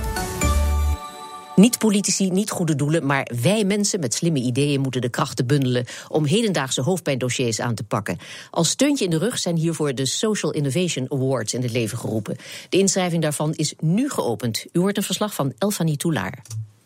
Niet 1.56 1.78
politici, 1.78 2.30
niet 2.30 2.50
goede 2.50 2.74
doelen, 2.74 3.06
maar 3.06 3.30
wij 3.42 3.64
mensen 3.64 4.00
met 4.00 4.14
slimme 4.14 4.38
ideeën 4.38 4.80
moeten 4.80 5.00
de 5.00 5.08
krachten 5.08 5.46
bundelen 5.46 5.84
om 6.08 6.24
hedendaagse 6.24 6.80
hoofdpijndossiers 6.80 7.60
aan 7.60 7.74
te 7.74 7.84
pakken. 7.84 8.18
Als 8.50 8.68
steuntje 8.68 9.04
in 9.04 9.10
de 9.10 9.18
rug 9.18 9.38
zijn 9.38 9.56
hiervoor 9.56 9.94
de 9.94 10.06
Social 10.06 10.52
Innovation 10.52 11.06
Awards 11.08 11.54
in 11.54 11.62
het 11.62 11.72
leven 11.72 11.98
geroepen. 11.98 12.36
De 12.68 12.78
inschrijving 12.78 13.22
daarvan 13.22 13.54
is 13.54 13.74
nu 13.78 14.10
geopend. 14.10 14.66
U 14.72 14.78
hoort 14.78 14.96
een 14.96 15.02
verslag 15.02 15.34
van 15.34 15.52
Elfanie 15.58 15.96
Toulaar. 15.96 16.42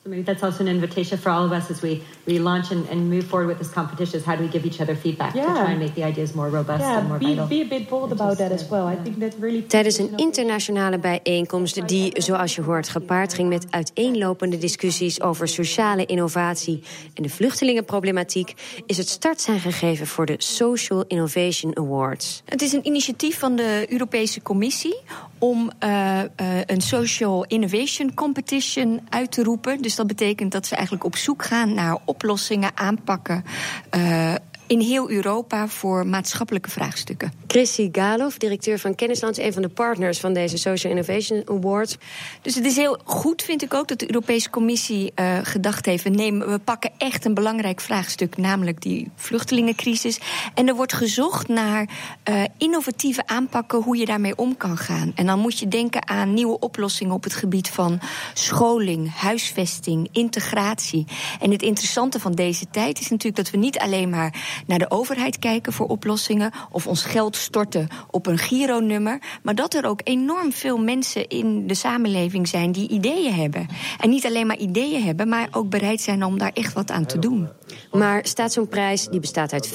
Maybe 0.07 0.23
that's 0.23 0.43
also 0.43 0.63
an 0.63 0.69
invitation 0.69 1.19
for 1.19 1.31
all 1.31 1.45
of 1.45 1.53
us 1.53 1.71
as 1.71 1.81
we, 1.83 2.03
we 2.27 2.39
launch 2.39 2.71
and, 2.71 2.89
and 2.91 3.11
move 3.11 3.25
forward 3.25 3.49
with 3.49 3.59
this 3.59 3.73
competition 3.73 4.19
is 4.21 4.25
how 4.27 4.37
do 4.37 4.43
we 4.43 4.49
give 4.49 4.65
each 4.67 4.81
other 4.81 4.97
feedback 4.97 5.33
to 5.33 5.39
Yeah. 5.39 5.55
try 5.55 5.71
and 5.71 5.79
make 5.79 5.95
the 5.95 6.05
ideas 6.05 6.33
more 6.35 6.51
robust 6.51 6.83
and 6.85 7.09
more 7.09 7.19
be, 7.19 7.27
vital. 7.27 7.47
be 7.47 7.61
a 7.61 7.69
bit 7.69 7.89
bold 7.89 8.13
about 8.13 8.37
that 8.39 8.53
as 8.53 8.69
well. 8.69 8.87
I 8.93 8.97
think 9.03 9.19
that 9.21 9.35
really 9.41 9.63
Tijdens 9.63 9.99
een 9.99 10.13
internationale 10.17 10.99
bijeenkomst 10.99 11.89
die, 11.89 12.23
zoals 12.23 12.55
je 12.55 12.63
hoort, 12.63 12.89
gepaard 12.89 13.35
ging 13.35 13.49
met 13.49 13.67
uiteenlopende 13.71 14.59
discussies 14.59 15.21
over 15.21 15.49
sociale 15.49 16.07
innovatie 16.07 16.83
en 17.15 17.23
de 17.23 17.29
vluchtelingenproblematiek, 17.29 18.55
is 18.87 18.97
het 18.97 19.09
startsein 19.09 19.61
gegeven 19.61 20.07
voor 20.07 20.27
de 20.27 20.35
Social 20.39 21.05
Innovation 21.09 21.77
Awards. 21.79 22.43
Het 22.45 22.63
is 22.63 22.73
een 22.73 22.87
initiatief 22.87 23.39
van 23.39 23.57
de 23.57 23.87
Europese 23.89 24.43
Commissie 24.43 24.97
om 25.39 25.71
eh, 25.79 26.21
eh, 26.21 26.29
een 26.67 26.81
Social 26.81 27.45
Innovation 27.45 28.15
Competition 28.15 29.01
uit 29.09 29.33
te 29.33 29.43
roepen. 29.43 29.83
Dus 29.83 29.96
dat 29.97 30.07
betekent 30.07 30.53
dat 30.53 30.67
ze 30.67 30.75
eigenlijk 30.75 31.05
op 31.05 31.17
zoek 31.17 31.45
gaan 31.45 31.75
naar 31.75 31.99
oplossingen, 32.05 32.71
aanpakken. 32.75 33.45
eh, 33.91 34.35
in 34.67 34.81
heel 34.81 35.11
Europa 35.11 35.69
voor 35.69 36.07
maatschappelijke 36.07 36.71
vraagstukken. 36.71 37.33
Chrissy 37.47 37.89
Galof, 37.93 38.39
directeur 38.39 38.79
van 38.79 38.95
Kennisland, 38.95 39.39
is 39.39 39.45
een 39.45 39.53
van 39.53 39.63
de 39.63 39.69
partners 39.69 40.21
van 40.21 40.33
deze 40.33 40.57
Social 40.57 40.93
Innovation 40.93 41.43
Awards. 41.45 41.97
Dus 42.43 42.55
het 42.55 42.65
is 42.65 42.77
heel 42.77 42.99
goed, 43.05 43.43
vind 43.43 43.63
ik 43.63 43.75
ook, 43.75 43.89
dat 43.89 43.99
de 43.99 44.07
Europese 44.07 44.51
Commissie 44.51 45.13
eh, 45.15 45.39
gedacht 45.43 45.87
heeft... 45.87 46.09
Nee, 46.09 46.33
we 46.33 46.61
pakken 46.65 46.91
echt 46.99 47.25
een 47.25 47.35
belangrijk 47.35 47.81
vraagstuk, 47.81 48.37
namelijk 48.37 48.83
die 48.83 49.11
vluchtelingencrisis. 49.17 50.19
En 50.55 50.69
er 50.69 50.75
wordt 50.75 50.93
gezocht 50.93 51.49
naar 51.49 51.89
eh, 52.23 52.43
innovatieve 52.59 53.27
aanpakken 53.27 53.83
hoe 53.83 53.97
je 53.97 54.07
daarmee 54.07 54.37
om 54.37 54.57
kan 54.57 54.77
gaan. 54.77 55.13
En 55.15 55.27
dan 55.27 55.39
moet 55.39 55.59
je 55.59 55.69
denken 55.69 56.09
aan 56.09 56.35
nieuwe 56.35 56.59
oplossingen 56.59 57.15
op 57.15 57.25
het 57.25 57.35
gebied 57.35 57.71
van 57.71 58.01
scholing, 58.35 59.15
huisvesting, 59.15 60.09
integratie. 60.13 61.07
En 61.41 61.51
het 61.51 61.63
interessante 61.63 62.21
van 62.21 62.33
deze 62.33 62.71
tijd 62.71 63.01
is 63.01 63.09
natuurlijk 63.09 63.37
dat 63.37 63.51
we 63.51 63.57
niet 63.59 63.79
alleen 63.79 64.11
maar 64.11 64.56
naar 64.67 64.79
de 64.79 64.91
overheid 64.91 65.39
kijken 65.39 65.73
voor 65.73 65.87
oplossingen... 65.87 66.53
of 66.71 66.87
ons 66.87 67.05
geld 67.05 67.37
storten 67.37 67.89
op 68.11 68.27
een 68.27 68.39
gironummer... 68.39 69.19
maar 69.43 69.55
dat 69.55 69.75
er 69.75 69.85
ook 69.85 70.01
enorm 70.05 70.53
veel 70.53 70.79
mensen 70.79 71.29
in 71.29 71.67
de 71.67 71.75
samenleving 71.75 72.49
zijn 72.49 72.73
die 72.73 72.89
ideeën 72.89 73.35
hebben. 73.35 73.67
En 74.01 74.11
niet 74.11 74.27
alleen 74.27 74.47
maar 74.47 74.59
ideeën 74.59 75.03
hebben, 75.03 75.29
maar 75.29 75.49
ook 75.51 75.69
bereid 75.71 76.01
zijn 76.01 76.25
om 76.25 76.39
daar 76.39 76.53
echt 76.55 76.73
wat 76.73 76.91
aan 76.91 77.07
te 77.07 77.19
doen. 77.19 77.49
Maar 77.93 78.27
staat 78.27 78.53
zo'n 78.53 78.69
prijs, 78.69 79.09
die 79.09 79.21
bestaat 79.21 79.53
uit 79.53 79.69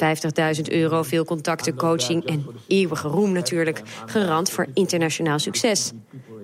50.000 0.58 0.62
euro, 0.64 1.04
veel 1.04 1.26
contacten, 1.26 1.76
coaching 1.76 2.26
en 2.26 2.46
eeuwige 2.68 3.08
roem 3.08 3.32
natuurlijk, 3.32 3.82
garant 4.06 4.50
voor 4.50 4.68
internationaal 4.74 5.40
succes. 5.40 5.92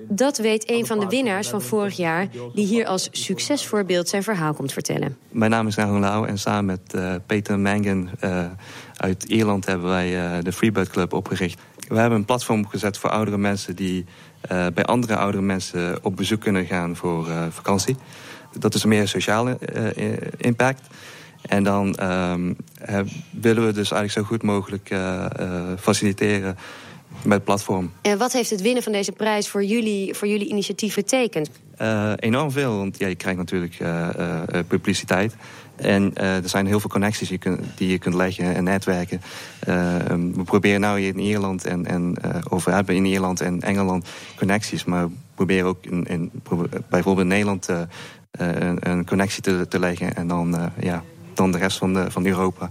Dat 0.09 0.38
weet 0.38 0.69
een 0.69 0.86
van 0.86 1.00
de 1.00 1.07
winnaars 1.07 1.48
van 1.48 1.62
vorig 1.62 1.98
jaar, 1.98 2.27
die 2.54 2.65
hier 2.65 2.86
als 2.86 3.09
succesvoorbeeld 3.12 4.09
zijn 4.09 4.24
verhaal 4.24 4.53
komt 4.53 4.74
vertellen. 4.74 5.17
Mijn 5.31 5.51
naam 5.51 5.67
is 5.67 5.77
Aaron 5.77 6.00
Lau 6.00 6.27
en 6.27 6.38
samen 6.38 6.65
met 6.65 6.93
eh, 6.93 7.15
Peter 7.25 7.60
Mangan 7.60 8.10
eh, 8.20 8.46
uit 8.96 9.24
Ierland 9.24 9.65
hebben 9.65 9.88
wij 9.88 10.25
eh, 10.25 10.43
de 10.43 10.51
Freebird 10.51 10.89
Club 10.89 11.13
opgericht. 11.13 11.60
We 11.88 12.00
hebben 12.00 12.17
een 12.17 12.25
platform 12.25 12.67
gezet 12.67 12.98
voor 12.98 13.10
oudere 13.10 13.38
mensen 13.38 13.75
die 13.75 14.05
eh, 14.41 14.65
bij 14.74 14.86
andere 14.86 15.15
oudere 15.15 15.43
mensen 15.43 16.03
op 16.03 16.15
bezoek 16.15 16.41
kunnen 16.41 16.65
gaan 16.65 16.96
voor 16.96 17.29
eh, 17.29 17.46
vakantie. 17.50 17.96
Dat 18.60 18.74
is 18.74 18.84
een 18.84 18.89
meer 18.89 19.08
sociale 19.08 19.58
impact. 20.38 20.81
En 21.41 21.63
dan 21.63 21.96
ehm, 21.96 22.53
eh, 22.79 23.00
willen 23.31 23.65
we 23.65 23.72
dus 23.72 23.91
eigenlijk 23.91 24.12
zo 24.12 24.24
goed 24.24 24.43
mogelijk 24.43 24.96
faciliteren 25.79 26.58
met 27.24 27.33
het 27.33 27.43
platform. 27.43 27.91
En 28.01 28.17
wat 28.17 28.33
heeft 28.33 28.50
het 28.50 28.62
winnen 28.62 28.83
van 28.83 28.91
deze 28.91 29.12
prijs 29.12 29.50
voor 29.50 29.63
jullie, 29.63 30.13
voor 30.13 30.27
jullie 30.27 30.47
initiatief 30.47 30.95
betekend? 30.95 31.50
Eh, 31.77 32.13
enorm 32.15 32.51
veel, 32.51 32.77
want 32.77 33.00
ja, 33.00 33.07
je 33.07 33.15
krijgt 33.15 33.38
natuurlijk 33.38 33.75
eh, 33.79 34.07
eh, 34.07 34.65
publiciteit. 34.67 35.36
En 35.75 36.15
er 36.15 36.50
zijn 36.50 36.65
heel 36.65 36.79
veel 36.79 36.89
connecties 36.89 37.27
die 37.27 37.38
je 37.41 37.50
kunt, 37.50 37.77
die 37.77 37.89
je 37.89 37.97
kunt 37.97 38.15
leggen 38.15 38.55
en 38.55 38.63
netwerken. 38.63 39.21
Eh, 39.59 39.75
we 40.33 40.43
proberen 40.45 40.79
nou 40.79 41.00
hier 41.00 41.07
in 41.07 41.19
Ierland 41.19 41.65
en, 41.65 41.86
en 41.86 42.15
over 42.50 42.74
hebben 42.74 42.95
in 42.95 43.05
Ierland 43.05 43.41
en 43.41 43.62
Engeland 43.62 44.09
connecties. 44.36 44.86
Maar 44.86 45.07
we 45.07 45.13
proberen 45.36 45.67
ook 45.67 45.86
in, 45.86 46.05
in, 46.05 46.31
bijvoorbeeld 46.89 47.19
in 47.19 47.27
Nederland 47.27 47.67
een, 48.31 48.89
een 48.89 49.05
connectie 49.05 49.41
te, 49.43 49.65
te 49.69 49.79
leggen. 49.79 50.15
En 50.15 50.27
dan, 50.27 50.71
ja, 50.79 51.03
dan 51.38 51.51
de 51.51 51.58
rest 51.58 51.77
van, 51.77 51.94
de, 51.94 52.12
van 52.12 52.25
Europa. 52.25 52.70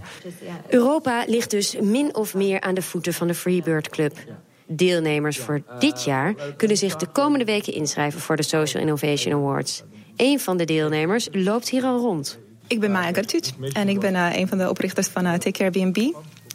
Europa 0.67 1.23
ligt 1.27 1.51
dus 1.51 1.75
min 1.81 2.15
of 2.15 2.33
meer 2.33 2.61
aan 2.61 2.75
de 2.75 2.81
voeten 2.81 3.13
van 3.13 3.27
de 3.27 3.33
Freebird 3.33 3.89
Club. 3.89 4.17
Deelnemers 4.65 5.37
voor 5.37 5.61
dit 5.79 6.03
jaar 6.03 6.33
kunnen 6.57 6.77
zich 6.77 6.95
de 6.95 7.07
komende 7.07 7.45
weken 7.45 7.73
inschrijven 7.73 8.19
voor 8.19 8.35
de 8.35 8.43
Social 8.43 8.83
Innovation 8.83 9.33
Awards. 9.33 9.83
Een 10.15 10.39
van 10.39 10.57
de 10.57 10.65
deelnemers 10.65 11.27
loopt 11.31 11.69
hier 11.69 11.83
al 11.83 11.99
rond. 11.99 12.39
Ik 12.67 12.79
ben 12.79 12.91
Maya 12.91 13.13
Gertut 13.13 13.53
en 13.73 13.89
ik 13.89 13.99
ben 13.99 14.13
uh, 14.13 14.29
een 14.35 14.47
van 14.47 14.57
de 14.57 14.69
oprichters 14.69 15.07
van 15.07 15.25
uh, 15.25 15.31
Take 15.33 15.51
Care 15.51 15.71
BNB. 15.71 15.97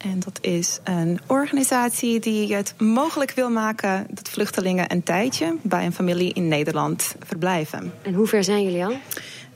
En 0.03 0.19
dat 0.19 0.37
is 0.41 0.79
een 0.83 1.19
organisatie 1.27 2.19
die 2.19 2.55
het 2.55 2.73
mogelijk 2.77 3.31
wil 3.31 3.49
maken 3.49 4.07
dat 4.09 4.29
vluchtelingen 4.29 4.91
een 4.91 5.03
tijdje 5.03 5.55
bij 5.61 5.85
een 5.85 5.93
familie 5.93 6.33
in 6.33 6.47
Nederland 6.47 7.15
verblijven. 7.19 7.93
En 8.01 8.13
hoe 8.13 8.27
ver 8.27 8.43
zijn 8.43 8.63
jullie 8.63 8.85
al? 8.85 8.93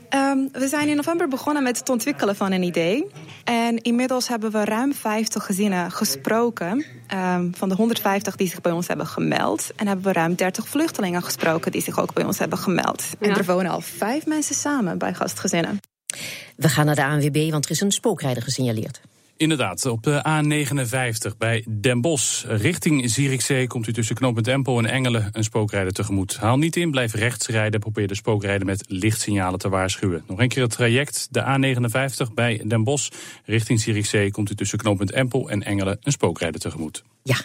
Ehm, 0.10 0.38
we 0.52 0.68
zijn 0.68 0.88
in 0.88 0.96
november 0.96 1.28
begonnen 1.28 1.64
met 1.64 1.80
het 1.80 1.90
ontwikkelen 1.90 2.36
van 2.36 2.52
een 2.52 2.64
idee. 2.64 3.06
En 3.44 3.82
inmiddels 3.82 4.28
hebben 4.28 4.52
we 4.52 4.66
ruim 4.66 4.94
50 4.94 5.46
gezinnen 5.46 5.92
gesproken. 5.92 6.86
Um, 7.14 7.56
van 7.56 7.70
de 7.70 7.76
150 7.76 8.36
die 8.36 8.50
zich 8.50 8.62
bij 8.62 8.72
ons 8.72 8.88
hebben 8.88 9.08
gemeld. 9.08 9.72
En 9.76 9.88
hebben 9.88 10.06
we 10.06 10.12
ruim 10.12 10.36
30 10.36 10.68
vluchtelingen 10.68 11.24
gesproken 11.24 11.72
die 11.72 11.82
zich 11.82 12.00
ook 12.00 12.14
bij 12.14 12.24
ons 12.24 12.40
hebben 12.40 12.58
gemeld. 12.58 13.04
En 13.20 13.30
er 13.30 13.46
wonen 13.46 13.72
al 13.72 13.82
vijf 13.82 14.26
mensen 14.26 14.56
samen 14.56 14.98
bij 14.98 15.14
gastgezinnen. 15.14 15.80
We 16.56 16.70
gaan 16.70 16.86
naar 16.86 16.96
de 16.96 17.04
ANWB, 17.04 17.52
want 17.52 17.66
er 17.66 17.72
is 17.72 17.82
een 17.82 17.92
spookrijder 17.92 18.44
gesignaleerd. 18.44 19.02
Inderdaad, 19.38 19.86
op 19.86 20.04
de 20.04 20.24
A59 20.28 21.38
bij 21.38 21.66
Den 21.70 22.02
Bosch. 22.02 22.46
Richting 22.48 23.10
Zierikzee 23.10 23.68
komt 23.68 23.88
u 23.88 23.94
tussen 23.94 24.16
knooppunt 24.16 24.48
Empel 24.48 24.78
en 24.78 24.86
Engelen 24.86 25.30
een 25.32 25.44
spookrijder 25.44 25.94
tegemoet. 25.94 26.38
Haal 26.38 26.58
niet 26.58 26.76
in, 26.76 26.92
blijf 26.92 27.14
rechts 27.14 27.48
rijden. 27.48 27.80
Probeer 27.80 28.08
de 28.08 28.16
spookrijder 28.16 28.66
met 28.66 28.84
lichtsignalen 28.88 29.60
te 29.60 29.70
waarschuwen. 29.70 30.24
Nog 30.28 30.40
een 30.40 30.48
keer 30.48 30.64
het 30.64 30.72
traject. 30.72 31.28
De 31.32 31.42
A59 31.42 32.34
bij 32.34 32.62
Den 32.68 32.84
Bosch. 32.84 33.12
Richting 33.46 33.80
Zierikzee 33.80 34.32
komt 34.32 34.52
u 34.52 34.56
tussen 34.56 34.78
knooppunt 34.78 35.12
Empel 35.12 35.50
en 35.50 35.64
Engelen 35.64 35.98
een 36.02 36.12
spookrijder 36.12 36.62
tegemoet. 36.62 37.04
Ja, 37.24 37.38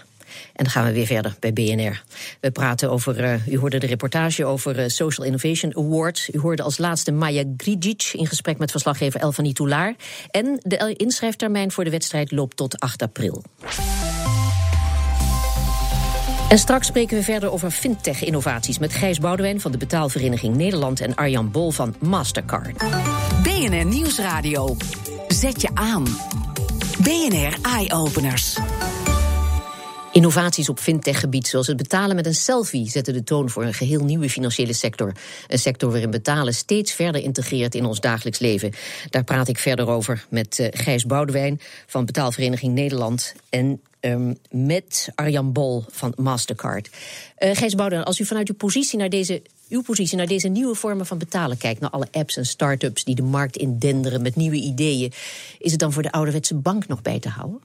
en 0.52 0.64
dan 0.64 0.72
gaan 0.72 0.84
we 0.84 0.92
weer 0.92 1.06
verder 1.06 1.37
bij 1.40 1.52
BNR. 1.52 2.02
We 2.40 2.50
praten 2.50 2.90
over, 2.90 3.20
uh, 3.25 3.46
u 3.46 3.58
hoorde 3.58 3.78
de 3.78 3.87
reportage 3.87 4.44
over 4.44 4.78
uh, 4.78 4.84
Social 4.88 5.26
Innovation 5.26 5.76
Awards. 5.76 6.30
U 6.32 6.38
hoorde 6.38 6.62
als 6.62 6.78
laatste 6.78 7.12
Maya 7.12 7.44
Grigic 7.56 8.11
in 8.12 8.26
gesprek 8.26 8.58
met 8.58 8.70
verslaggever 8.70 9.20
Elfanie 9.20 9.52
Toulaar. 9.52 9.94
En 10.30 10.61
de 10.62 10.94
inschrijftermijn 10.96 11.72
voor 11.72 11.84
de 11.84 11.90
wedstrijd 11.90 12.30
loopt 12.30 12.56
tot 12.56 12.80
8 12.80 13.02
april. 13.02 13.42
En 16.52 16.58
straks 16.58 16.87
spreken 16.87 17.16
we 17.16 17.22
verder 17.22 17.52
over 17.52 17.70
fintech-innovaties 17.70 18.78
met 18.78 18.92
Gijs 18.92 19.18
Boudewijn 19.18 19.61
van 19.61 19.72
de 19.72 19.78
betaalvereniging 19.78 20.56
Nederland 20.56 21.00
en 21.00 21.14
Arjan 21.14 21.50
Bol 21.50 21.70
van 21.70 21.94
Mastercard. 21.99 22.84
BNR 23.42 23.84
Nieuwsradio. 23.84 24.76
Zet 25.28 25.61
je 25.61 25.68
aan. 25.75 26.04
BNR 27.02 27.56
Eye 27.62 27.92
Openers. 27.92 28.58
Innovaties 30.12 30.69
op 30.69 30.78
fintechgebied, 30.78 31.47
zoals 31.47 31.66
het 31.66 31.76
betalen 31.76 32.16
met 32.16 32.26
een 32.26 32.35
selfie, 32.35 32.90
zetten 32.90 33.14
de 33.14 33.25
toon 33.25 33.50
voor 33.50 33.64
een 33.64 33.75
geheel 33.75 34.04
nieuwe 34.04 34.31
financiële 34.31 34.73
sector. 34.73 35.12
Een 35.49 35.59
sector 35.59 35.90
waarin 35.90 36.11
betalen 36.11 36.54
steeds 36.54 36.92
verder 36.92 37.23
integreert 37.23 37.75
in 37.75 37.85
ons 37.85 38.00
dagelijks 38.00 38.38
leven. 38.38 38.73
Daar 39.11 39.25
praat 39.25 39.49
ik 39.49 39.59
verder 39.59 39.88
over 39.88 40.26
met 40.31 40.59
uh, 40.59 40.66
Gijs 40.71 41.07
Boudewijn 41.07 41.61
van 41.87 42.04
Betaalvereniging 42.04 42.75
Nederland 42.75 43.35
en 43.49 43.81
um, 44.00 44.38
met 44.50 45.09
Arjan 45.14 45.52
Bol 45.52 45.85
van 45.90 46.12
Mastercard. 46.16 46.90
Uh, 47.38 47.57
Gijs 47.57 47.75
Boudewijn, 47.75 48.07
als 48.07 48.21
u 48.21 48.25
vanuit 48.25 48.49
uw 48.49 48.54
positie 48.54 48.99
naar 48.99 49.09
deze 49.09 49.42
uw 49.73 49.83
positie 49.83 50.17
naar 50.17 50.26
deze 50.26 50.49
nieuwe 50.49 50.75
vormen 50.75 51.07
van 51.07 51.19
betalen 51.19 51.57
kijkt, 51.57 51.81
naar 51.81 51.91
alle 51.91 52.09
apps 52.11 52.37
en 52.37 52.47
start-ups 52.47 53.05
die 53.05 53.14
de 53.14 53.23
markt 53.23 53.57
indenderen 53.57 54.23
met 54.23 54.37
nieuwe 54.37 54.57
ideeën, 54.57 55.12
is 55.59 55.71
het 55.71 55.81
dan 55.81 55.93
voor 55.93 56.02
de 56.02 56.12
ouderwetse 56.12 56.55
bank 56.55 56.87
nog 56.87 57.02
bij 57.02 57.19
te 57.19 57.29
houden? 57.29 57.61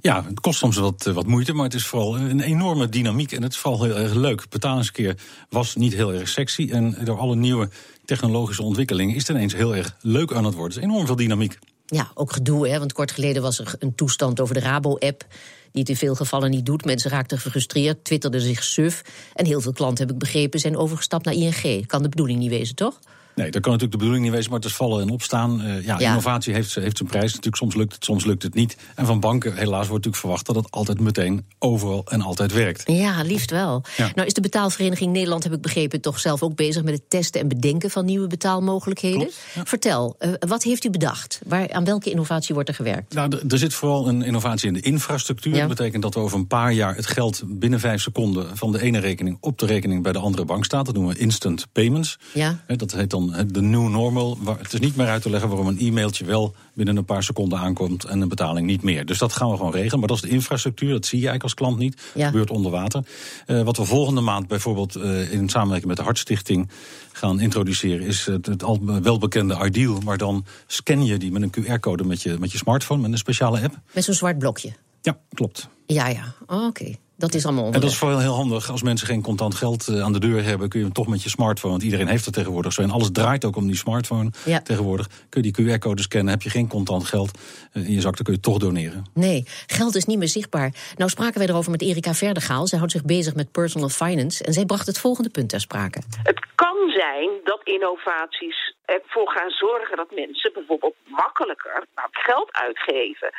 Ja, 0.00 0.24
het 0.24 0.40
kost 0.40 0.58
soms 0.58 0.76
wat, 0.76 1.04
wat 1.04 1.26
moeite, 1.26 1.52
maar 1.52 1.64
het 1.64 1.74
is 1.74 1.86
vooral 1.86 2.16
een 2.18 2.40
enorme 2.40 2.88
dynamiek 2.88 3.32
en 3.32 3.42
het 3.42 3.52
is 3.52 3.58
vooral 3.58 3.82
heel 3.82 3.96
erg 3.96 4.14
leuk. 4.14 4.48
Betalingskeer 4.48 5.16
was 5.48 5.76
niet 5.76 5.94
heel 5.94 6.14
erg 6.14 6.28
sexy 6.28 6.68
en 6.72 6.96
door 7.04 7.18
alle 7.18 7.36
nieuwe 7.36 7.68
technologische 8.04 8.62
ontwikkelingen 8.62 9.14
is 9.14 9.26
het 9.26 9.36
ineens 9.36 9.54
heel 9.54 9.76
erg 9.76 9.96
leuk 10.00 10.32
aan 10.32 10.44
het 10.44 10.54
worden. 10.54 10.76
Er 10.76 10.82
is 10.82 10.88
enorm 10.88 11.06
veel 11.06 11.16
dynamiek. 11.16 11.58
Ja, 11.86 12.10
ook 12.14 12.32
gedoe, 12.32 12.68
hè? 12.68 12.78
want 12.78 12.92
kort 12.92 13.12
geleden 13.12 13.42
was 13.42 13.58
er 13.58 13.74
een 13.78 13.94
toestand 13.94 14.40
over 14.40 14.54
de 14.54 14.60
Rabo-app 14.60 15.26
die 15.72 15.80
het 15.80 15.88
in 15.88 15.96
veel 15.96 16.14
gevallen 16.14 16.50
niet 16.50 16.66
doet. 16.66 16.84
Mensen 16.84 17.10
raakten 17.10 17.38
gefrustreerd, 17.38 18.04
twitterden 18.04 18.40
zich 18.40 18.64
suf. 18.64 19.02
En 19.34 19.46
heel 19.46 19.60
veel 19.60 19.72
klanten, 19.72 20.06
heb 20.06 20.12
ik 20.12 20.20
begrepen, 20.20 20.60
zijn 20.60 20.76
overgestapt 20.76 21.24
naar 21.24 21.34
ING. 21.34 21.86
Kan 21.86 22.02
de 22.02 22.08
bedoeling 22.08 22.38
niet 22.38 22.50
wezen, 22.50 22.74
toch? 22.74 22.98
Nee, 23.38 23.50
dat 23.50 23.62
kan 23.62 23.72
natuurlijk 23.72 23.92
de 23.92 23.98
bedoeling 23.98 24.24
niet 24.24 24.34
wezen, 24.34 24.50
maar 24.50 24.60
het 24.60 24.68
is 24.68 24.76
vallen 24.76 25.02
en 25.02 25.10
opstaan. 25.10 25.60
Uh, 25.60 25.84
ja, 25.84 25.98
ja, 25.98 26.08
innovatie 26.08 26.54
heeft, 26.54 26.74
heeft 26.74 26.96
zijn 26.96 27.08
prijs. 27.08 27.30
Natuurlijk, 27.30 27.56
soms 27.56 27.74
lukt 27.74 27.92
het, 27.92 28.04
soms 28.04 28.24
lukt 28.24 28.42
het 28.42 28.54
niet. 28.54 28.76
En 28.94 29.06
van 29.06 29.20
banken, 29.20 29.56
helaas, 29.56 29.88
wordt 29.88 30.04
natuurlijk 30.04 30.16
verwacht 30.16 30.46
dat 30.46 30.56
het 30.56 30.70
altijd 30.70 31.00
meteen 31.00 31.46
overal 31.58 32.04
en 32.08 32.20
altijd 32.20 32.52
werkt. 32.52 32.82
Ja, 32.86 33.22
liefst 33.22 33.50
wel. 33.50 33.84
Ja. 33.96 34.10
Nou 34.14 34.26
is 34.26 34.32
de 34.32 34.40
betaalvereniging 34.40 35.12
Nederland, 35.12 35.44
heb 35.44 35.52
ik 35.52 35.60
begrepen, 35.60 36.00
toch 36.00 36.18
zelf 36.18 36.42
ook 36.42 36.54
bezig 36.54 36.82
met 36.82 36.94
het 36.94 37.10
testen 37.10 37.40
en 37.40 37.48
bedenken 37.48 37.90
van 37.90 38.04
nieuwe 38.04 38.26
betaalmogelijkheden. 38.26 39.18
Klopt, 39.18 39.36
ja. 39.54 39.64
Vertel, 39.64 40.16
uh, 40.20 40.32
wat 40.38 40.62
heeft 40.62 40.84
u 40.84 40.90
bedacht? 40.90 41.40
Waar, 41.46 41.72
aan 41.72 41.84
welke 41.84 42.10
innovatie 42.10 42.54
wordt 42.54 42.68
er 42.68 42.74
gewerkt? 42.74 43.14
Nou, 43.14 43.38
er 43.48 43.58
zit 43.58 43.74
vooral 43.74 44.08
een 44.08 44.22
innovatie 44.22 44.68
in 44.68 44.74
de 44.74 44.80
infrastructuur. 44.80 45.54
Dat 45.54 45.68
betekent 45.68 46.02
dat 46.02 46.14
we 46.14 46.20
over 46.20 46.38
een 46.38 46.46
paar 46.46 46.72
jaar 46.72 46.96
het 46.96 47.06
geld 47.06 47.42
binnen 47.46 47.80
vijf 47.80 48.02
seconden 48.02 48.56
van 48.56 48.72
de 48.72 48.82
ene 48.82 48.98
rekening 48.98 49.36
op 49.40 49.58
de 49.58 49.66
rekening 49.66 50.02
bij 50.02 50.12
de 50.12 50.18
andere 50.18 50.44
bank 50.44 50.64
staat. 50.64 50.86
Dat 50.86 50.94
noemen 50.94 51.14
we 51.14 51.20
instant 51.20 51.66
payments. 51.72 52.18
Ja. 52.34 52.58
Dat 52.66 52.92
heet 52.92 53.10
dan 53.10 53.27
de 53.46 53.62
new 53.62 53.88
normal. 53.88 54.38
Het 54.58 54.72
is 54.72 54.80
niet 54.80 54.96
meer 54.96 55.06
uit 55.06 55.22
te 55.22 55.30
leggen 55.30 55.48
waarom 55.48 55.66
een 55.66 55.78
e-mailtje 55.78 56.24
wel 56.24 56.54
binnen 56.74 56.96
een 56.96 57.04
paar 57.04 57.22
seconden 57.22 57.58
aankomt 57.58 58.04
en 58.04 58.20
een 58.20 58.28
betaling 58.28 58.66
niet 58.66 58.82
meer. 58.82 59.06
Dus 59.06 59.18
dat 59.18 59.32
gaan 59.32 59.50
we 59.50 59.56
gewoon 59.56 59.72
regelen. 59.72 59.98
Maar 59.98 60.08
dat 60.08 60.16
is 60.16 60.22
de 60.22 60.28
infrastructuur, 60.28 60.90
dat 60.90 61.06
zie 61.06 61.20
je 61.20 61.28
eigenlijk 61.28 61.42
als 61.42 61.54
klant 61.54 61.78
niet. 61.78 62.02
Dat 62.14 62.24
gebeurt 62.24 62.50
onder 62.50 62.70
water. 62.70 63.04
Uh, 63.46 63.62
wat 63.62 63.76
we 63.76 63.84
volgende 63.84 64.20
maand 64.20 64.48
bijvoorbeeld 64.48 64.96
uh, 64.96 65.32
in 65.32 65.48
samenwerking 65.48 65.88
met 65.88 65.96
de 65.96 66.02
Hartstichting 66.02 66.68
gaan 67.12 67.40
introduceren, 67.40 68.06
is 68.06 68.26
het, 68.26 68.46
het 68.46 68.62
al 68.62 68.84
welbekende 69.02 69.58
Ideal. 69.64 70.00
Maar 70.00 70.18
dan 70.18 70.44
scan 70.66 71.04
je 71.04 71.16
die 71.16 71.32
met 71.32 71.42
een 71.42 71.64
QR-code 71.64 72.04
met 72.04 72.22
je, 72.22 72.36
met 72.38 72.52
je 72.52 72.58
smartphone, 72.58 73.02
met 73.02 73.12
een 73.12 73.18
speciale 73.18 73.62
app. 73.62 73.80
Met 73.92 74.04
zo'n 74.04 74.14
zwart 74.14 74.38
blokje. 74.38 74.72
Ja, 75.02 75.18
klopt. 75.34 75.68
Ja, 75.86 76.08
ja. 76.08 76.34
Oh, 76.46 76.56
Oké. 76.56 76.66
Okay. 76.66 76.98
Dat 77.18 77.34
is 77.34 77.44
allemaal 77.44 77.64
En 77.64 77.80
dat 77.80 77.90
is 77.90 77.98
vooral 77.98 78.18
heel 78.18 78.34
handig. 78.34 78.70
Als 78.70 78.82
mensen 78.82 79.06
geen 79.06 79.22
contant 79.22 79.54
geld 79.54 79.88
uh, 79.88 80.02
aan 80.02 80.12
de 80.12 80.18
deur 80.20 80.44
hebben, 80.44 80.68
kun 80.68 80.78
je 80.78 80.84
hem 80.84 80.94
toch 80.94 81.06
met 81.06 81.22
je 81.22 81.28
smartphone. 81.28 81.72
Want 81.72 81.84
iedereen 81.84 82.06
heeft 82.06 82.24
het 82.24 82.34
tegenwoordig 82.34 82.72
zo. 82.72 82.82
En 82.82 82.90
alles 82.90 83.08
draait 83.12 83.44
ook 83.44 83.56
om 83.56 83.66
die 83.66 83.76
smartphone 83.76 84.30
ja. 84.44 84.60
tegenwoordig. 84.60 85.06
Kun 85.28 85.42
je 85.42 85.52
die 85.52 85.76
QR-code 85.76 86.02
scannen. 86.02 86.32
Heb 86.32 86.42
je 86.42 86.50
geen 86.50 86.68
contant 86.68 87.04
geld 87.04 87.38
uh, 87.72 87.86
in 87.86 87.92
je 87.92 88.00
zak, 88.00 88.16
dan 88.16 88.24
kun 88.24 88.34
je 88.34 88.40
toch 88.40 88.58
doneren. 88.58 89.04
Nee, 89.14 89.44
geld 89.66 89.94
is 89.94 90.04
niet 90.04 90.18
meer 90.18 90.28
zichtbaar. 90.28 90.74
Nou 90.96 91.10
spraken 91.10 91.38
wij 91.38 91.48
erover 91.48 91.70
met 91.70 91.82
Erika 91.82 92.14
Verdegaal. 92.14 92.66
Zij 92.66 92.78
houdt 92.78 92.92
zich 92.92 93.04
bezig 93.04 93.34
met 93.34 93.52
personal 93.52 93.88
finance. 93.88 94.44
En 94.44 94.52
zij 94.52 94.64
bracht 94.64 94.86
het 94.86 94.98
volgende 94.98 95.30
punt 95.30 95.48
ter 95.48 95.60
sprake. 95.60 96.02
Het 96.22 96.46
kan 96.54 96.90
zijn 96.90 97.30
dat 97.44 97.60
innovaties 97.64 98.76
ervoor 98.84 99.30
gaan 99.30 99.50
zorgen 99.50 99.96
dat 99.96 100.10
mensen 100.10 100.52
bijvoorbeeld 100.52 100.94
makkelijker 101.04 101.86
nou, 101.94 102.08
geld 102.12 102.52
uitgeven. 102.52 103.30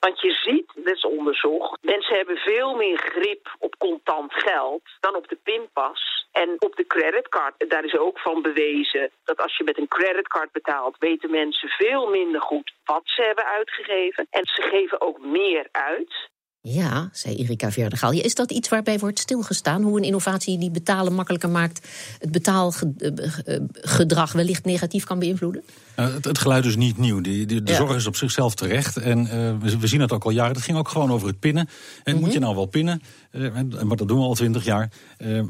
Want 0.00 0.20
je 0.20 0.32
ziet, 0.32 0.66
dat 0.74 0.94
is 0.94 1.04
onderzocht, 1.04 1.78
mensen 1.80 2.16
hebben 2.16 2.36
veel 2.36 2.74
meer 2.74 2.98
op 3.58 3.78
contant 3.78 4.32
geld 4.34 4.82
dan 5.00 5.16
op 5.16 5.28
de 5.28 5.38
pinpas. 5.42 6.26
En 6.32 6.56
op 6.58 6.76
de 6.76 6.86
creditcard, 6.86 7.64
daar 7.68 7.84
is 7.84 7.98
ook 7.98 8.18
van 8.18 8.42
bewezen 8.42 9.10
dat 9.24 9.40
als 9.40 9.56
je 9.56 9.64
met 9.64 9.78
een 9.78 9.88
creditcard 9.88 10.52
betaalt, 10.52 10.96
weten 10.98 11.30
mensen 11.30 11.68
veel 11.68 12.10
minder 12.10 12.40
goed 12.40 12.72
wat 12.84 13.02
ze 13.04 13.22
hebben 13.22 13.44
uitgegeven. 13.44 14.26
En 14.30 14.44
ze 14.44 14.62
geven 14.62 15.00
ook 15.00 15.20
meer 15.20 15.68
uit. 15.72 16.30
Ja, 16.60 17.08
zei 17.12 17.36
Erika 17.36 17.70
Verdegaal. 17.70 18.12
Is 18.12 18.34
dat 18.34 18.50
iets 18.50 18.68
waarbij 18.68 18.98
wordt 18.98 19.18
stilgestaan? 19.18 19.82
Hoe 19.82 19.98
een 19.98 20.04
innovatie 20.04 20.58
die 20.58 20.70
betalen 20.70 21.12
makkelijker 21.12 21.50
maakt... 21.50 21.88
het 22.18 22.32
betaalgedrag 22.32 24.32
wellicht 24.32 24.64
negatief 24.64 25.04
kan 25.04 25.18
beïnvloeden? 25.18 25.64
Uh, 25.96 26.14
het, 26.14 26.24
het, 26.24 26.38
geluid 26.38 26.64
is 26.64 26.76
niet 26.76 26.98
nieuw. 26.98 27.20
Die, 27.20 27.46
die, 27.46 27.62
de 27.62 27.72
ja. 27.72 27.78
zorg 27.78 27.96
is 27.96 28.06
op 28.06 28.16
zichzelf 28.16 28.54
terecht. 28.54 28.96
En 28.96 29.18
uh, 29.18 29.30
we, 29.30 29.78
we, 29.78 29.86
zien 29.86 30.00
het 30.00 30.12
ook 30.12 30.24
al 30.24 30.30
jaren. 30.30 30.54
Het 30.54 30.62
ging 30.62 30.78
ook 30.78 30.88
gewoon 30.88 31.12
over 31.12 31.28
het 31.28 31.38
pinnen. 31.38 31.66
En 31.66 31.70
mm 32.04 32.12
-hmm. 32.12 32.20
moet 32.20 32.32
je 32.32 32.38
nou 32.38 32.54
wel 32.54 32.66
pinnen? 32.66 33.02
Uh, 33.32 33.48
maar 33.84 33.96
dat 33.96 34.08
doen 34.08 34.18
we 34.18 34.24
al 34.24 34.34
twintig 34.34 34.64
jaar. 34.64 34.90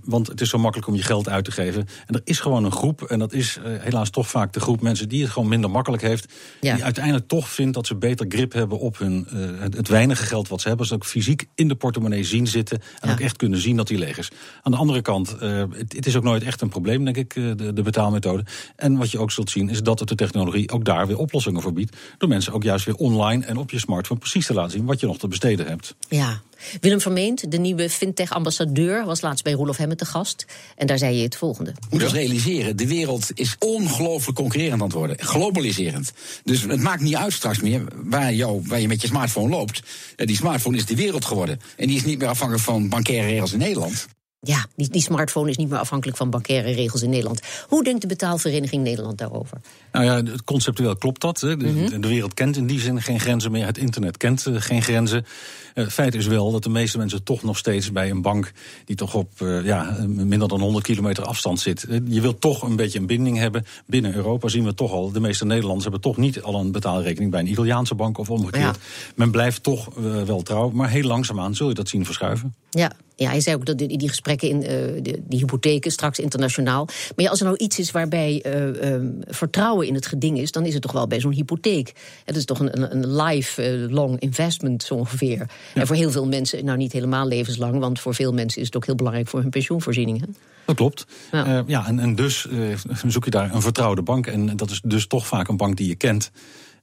want 0.04 0.26
het 0.26 0.40
is 0.40 0.50
zo 0.50 0.58
makkelijk 0.58 0.88
om 0.88 0.94
je 0.94 1.02
geld 1.02 1.28
uit 1.28 1.44
te 1.44 1.50
geven. 1.50 1.88
En 2.06 2.14
er 2.14 2.20
is 2.24 2.40
gewoon 2.40 2.64
een 2.64 2.72
groep. 2.72 3.02
En 3.02 3.18
dat 3.18 3.32
is 3.32 3.58
helaas 3.64 4.10
toch 4.10 4.28
vaak 4.28 4.52
de 4.52 4.60
groep 4.60 4.80
mensen 4.80 5.08
die 5.08 5.22
het 5.22 5.30
gewoon 5.30 5.48
minder 5.48 5.70
makkelijk 5.70 6.02
heeft. 6.02 6.32
Ja. 6.60 6.74
Die 6.74 6.84
uiteindelijk 6.84 7.28
toch 7.28 7.48
vindt 7.48 7.74
dat 7.74 7.86
ze 7.86 7.94
beter 7.94 8.26
grip 8.28 8.52
hebben 8.52 8.78
op 8.78 8.98
hun, 8.98 9.26
het, 9.58 9.76
het, 9.76 9.88
weinige 9.88 10.22
geld 10.22 10.48
wat 10.48 10.60
ze 10.60 10.68
hebben. 10.68 10.86
Ze 10.86 10.94
ook 10.94 11.06
fysiek 11.06 11.48
in 11.54 11.68
de 11.68 11.74
portemonnee 11.74 12.24
zien 12.24 12.46
zitten. 12.46 12.78
En 13.00 13.08
ja. 13.08 13.14
ook 13.14 13.20
echt 13.20 13.36
kunnen 13.36 13.58
zien 13.58 13.76
dat 13.76 13.86
die 13.86 13.98
leeg 13.98 14.18
is. 14.18 14.30
Aan 14.62 14.72
de 14.72 14.78
andere 14.78 15.02
kant, 15.02 15.36
het, 15.40 15.92
het, 15.92 16.06
is 16.06 16.16
ook 16.16 16.22
nooit 16.22 16.42
echt 16.42 16.60
een 16.60 16.68
probleem, 16.68 17.04
denk 17.04 17.16
ik, 17.16 17.34
de, 17.34 17.72
de 17.72 17.82
betaalmethode. 17.82 18.44
En 18.76 18.96
wat 18.96 19.10
je 19.10 19.18
ook 19.18 19.30
zult 19.30 19.50
zien, 19.50 19.68
is 19.68 19.82
dat 19.82 19.98
het 19.98 20.08
de 20.08 20.14
technologie 20.32 20.70
ook 20.70 20.84
daar 20.84 21.06
weer 21.06 21.18
oplossingen 21.18 21.62
voor 21.62 21.72
biedt. 21.72 21.96
Door 22.18 22.28
mensen 22.28 22.52
ook 22.52 22.62
juist 22.62 22.84
weer 22.84 22.94
online 22.94 23.44
en 23.44 23.56
op 23.56 23.70
je 23.70 23.78
smartphone 23.78 24.20
precies 24.20 24.46
te 24.46 24.54
laten 24.54 24.70
zien 24.70 24.84
wat 24.84 25.00
je 25.00 25.06
nog 25.06 25.18
te 25.18 25.28
besteden 25.28 25.66
hebt. 25.66 25.94
Ja. 26.08 26.40
Willem 26.80 27.00
Vermeend, 27.00 27.50
de 27.50 27.58
nieuwe 27.58 27.90
fintech-ambassadeur, 27.90 29.04
was 29.04 29.20
laatst 29.20 29.44
bij 29.44 29.52
Roelof 29.52 29.76
Hemmen 29.76 29.96
te 29.96 30.04
gast. 30.04 30.46
En 30.76 30.86
daar 30.86 30.98
zei 30.98 31.16
je 31.16 31.22
het 31.22 31.36
volgende. 31.36 31.74
Moet 31.90 32.02
ons 32.02 32.12
realiseren, 32.12 32.76
de 32.76 32.86
wereld 32.86 33.30
is 33.34 33.56
ongelooflijk 33.58 34.36
concurrerend 34.36 34.80
aan 34.80 34.86
het 34.86 34.96
worden. 34.96 35.18
Globaliserend. 35.18 36.12
Dus 36.44 36.62
het 36.62 36.80
maakt 36.80 37.00
niet 37.00 37.14
uit 37.14 37.32
straks 37.32 37.60
meer 37.60 37.84
waar, 37.94 38.34
jou, 38.34 38.62
waar 38.66 38.80
je 38.80 38.88
met 38.88 39.00
je 39.00 39.06
smartphone 39.06 39.48
loopt. 39.48 39.82
Die 40.16 40.36
smartphone 40.36 40.76
is 40.76 40.86
de 40.86 40.96
wereld 40.96 41.24
geworden. 41.24 41.60
En 41.76 41.86
die 41.86 41.96
is 41.96 42.04
niet 42.04 42.18
meer 42.18 42.28
afhankelijk 42.28 42.64
van 42.64 42.88
bankaire 42.88 43.26
regels 43.26 43.52
in 43.52 43.58
Nederland. 43.58 44.06
Ja, 44.46 44.66
die, 44.74 44.88
die 44.90 45.02
smartphone 45.02 45.50
is 45.50 45.56
niet 45.56 45.68
meer 45.68 45.78
afhankelijk 45.78 46.16
van 46.16 46.30
bankaire 46.30 46.72
regels 46.72 47.02
in 47.02 47.10
Nederland. 47.10 47.40
Hoe 47.68 47.84
denkt 47.84 48.00
de 48.00 48.06
betaalvereniging 48.06 48.82
Nederland 48.82 49.18
daarover? 49.18 49.60
Nou 49.92 50.04
ja, 50.04 50.22
conceptueel 50.44 50.96
klopt 50.96 51.20
dat. 51.20 51.40
Hè. 51.40 51.56
De, 51.56 51.66
Mhm. 51.66 52.00
de 52.00 52.08
wereld 52.08 52.34
kent 52.34 52.56
in 52.56 52.66
die 52.66 52.80
zin 52.80 53.02
geen 53.02 53.20
grenzen 53.20 53.50
meer. 53.50 53.66
Het 53.66 53.78
internet 53.78 54.16
kent 54.16 54.46
eh, 54.46 54.54
geen 54.58 54.82
grenzen. 54.82 55.26
Eh, 55.74 55.86
feit 55.86 56.14
is 56.14 56.26
wel 56.26 56.52
dat 56.52 56.62
de 56.62 56.68
meeste 56.68 56.98
mensen 56.98 57.22
toch 57.22 57.42
nog 57.42 57.58
steeds 57.58 57.92
bij 57.92 58.10
een 58.10 58.22
bank... 58.22 58.52
die 58.84 58.96
toch 58.96 59.14
op 59.14 59.40
eh, 59.40 59.64
ja, 59.64 59.96
minder 60.06 60.48
dan 60.48 60.60
100 60.60 60.84
kilometer 60.84 61.24
afstand 61.24 61.60
zit. 61.60 61.86
Je 62.08 62.20
wilt 62.20 62.40
toch 62.40 62.62
een 62.62 62.76
beetje 62.76 62.98
een 62.98 63.06
binding 63.06 63.38
hebben. 63.38 63.66
Binnen 63.86 64.14
Europa 64.14 64.48
zien 64.48 64.64
we 64.64 64.74
toch 64.74 64.92
al... 64.92 65.12
de 65.12 65.20
meeste 65.20 65.44
Nederlanders 65.44 65.82
hebben 65.82 66.00
toch 66.00 66.16
niet 66.16 66.42
al 66.42 66.54
een 66.54 66.72
betaalrekening... 66.72 67.30
bij 67.30 67.40
een 67.40 67.50
Italiaanse 67.50 67.94
bank 67.94 68.18
of 68.18 68.30
omgekeerd. 68.30 68.78
Men 69.14 69.30
blijft 69.30 69.62
toch 69.62 69.88
wel 70.26 70.42
trouw. 70.42 70.70
Maar 70.70 70.88
heel 70.88 71.06
langzaamaan 71.06 71.54
zul 71.54 71.68
je 71.68 71.74
dat 71.74 71.88
zien 71.88 72.04
verschuiven. 72.04 72.54
Ja, 72.70 72.92
ja, 73.22 73.30
hij 73.30 73.40
zei 73.40 73.56
ook 73.56 73.66
dat 73.66 73.78
die, 73.78 73.98
die 73.98 74.08
gesprekken 74.08 74.48
in 74.48 74.62
eh, 74.62 74.68
de, 75.02 75.22
die 75.24 75.38
hypotheken 75.38 75.90
straks 75.90 76.18
internationaal. 76.18 76.84
Maar 76.84 77.24
ja, 77.24 77.30
als 77.30 77.38
er 77.38 77.44
nou 77.44 77.56
iets 77.56 77.78
is 77.78 77.90
waarbij 77.90 78.40
eh, 78.42 78.92
ehm, 78.92 79.06
vertrouwen 79.26 79.86
in 79.86 79.94
het 79.94 80.06
geding 80.06 80.38
is, 80.38 80.52
dan 80.52 80.64
is 80.66 80.72
het 80.72 80.82
toch 80.82 80.92
wel 80.92 81.06
bij 81.06 81.20
zo'n 81.20 81.32
hypotheek. 81.32 81.92
Het 82.24 82.36
is 82.36 82.44
toch 82.44 82.60
een, 82.60 82.96
een, 82.96 83.16
lifelong 83.16 84.20
investment 84.20 84.82
zo 84.82 84.94
ongeveer. 84.94 85.50
En 85.74 85.86
voor 85.86 85.96
heel 85.96 86.10
veel 86.10 86.26
mensen, 86.26 86.64
nou 86.64 86.78
niet 86.78 86.92
helemaal 86.92 87.26
levenslang, 87.26 87.78
want 87.78 88.00
voor 88.00 88.14
veel 88.14 88.32
mensen 88.32 88.60
is 88.60 88.66
het 88.66 88.76
ook 88.76 88.86
heel 88.86 88.94
belangrijk 88.94 89.28
voor 89.28 89.40
hun 89.40 89.50
pensioenvoorziening. 89.50 90.20
Hè? 90.20 90.26
Dat 90.64 90.76
klopt. 90.76 91.06
Ja, 91.32 91.64
ja 91.66 91.86
en, 91.86 91.98
en 91.98 92.14
dus 92.14 92.48
eh, 92.48 92.58
zoek 93.06 93.24
je 93.24 93.30
daar 93.30 93.54
een 93.54 93.62
vertrouwde 93.62 94.02
bank. 94.02 94.26
En 94.26 94.56
dat 94.56 94.70
is 94.70 94.80
dus 94.84 95.06
toch 95.06 95.26
vaak 95.26 95.48
een 95.48 95.56
bank 95.56 95.76
die 95.76 95.88
je 95.88 95.94
kent. 95.94 96.30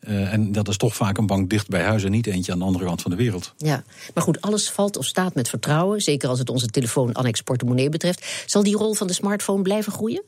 Uh, 0.07 0.33
en 0.33 0.51
dat 0.51 0.67
is 0.67 0.77
toch 0.77 0.95
vaak 0.95 1.17
een 1.17 1.27
bank 1.27 1.49
dicht 1.49 1.67
bij 1.67 1.83
huis 1.83 2.03
en 2.03 2.11
niet 2.11 2.27
eentje 2.27 2.51
aan 2.51 2.59
de 2.59 2.65
andere 2.65 2.85
kant 2.85 3.01
van 3.01 3.11
de 3.11 3.17
wereld. 3.17 3.53
Ja, 3.57 3.83
maar 4.13 4.23
goed, 4.23 4.41
alles 4.41 4.69
valt 4.69 4.97
of 4.97 5.05
staat 5.05 5.35
met 5.35 5.49
vertrouwen. 5.49 6.01
Zeker 6.01 6.29
als 6.29 6.39
het 6.39 6.49
onze 6.49 6.67
telefoon 6.67 7.13
annex 7.13 7.41
portemonnee 7.41 7.89
betreft. 7.89 8.43
Zal 8.45 8.63
die 8.63 8.75
rol 8.75 8.93
van 8.93 9.07
de 9.07 9.13
smartphone 9.13 9.61
blijven 9.61 9.91
groeien? 9.91 10.23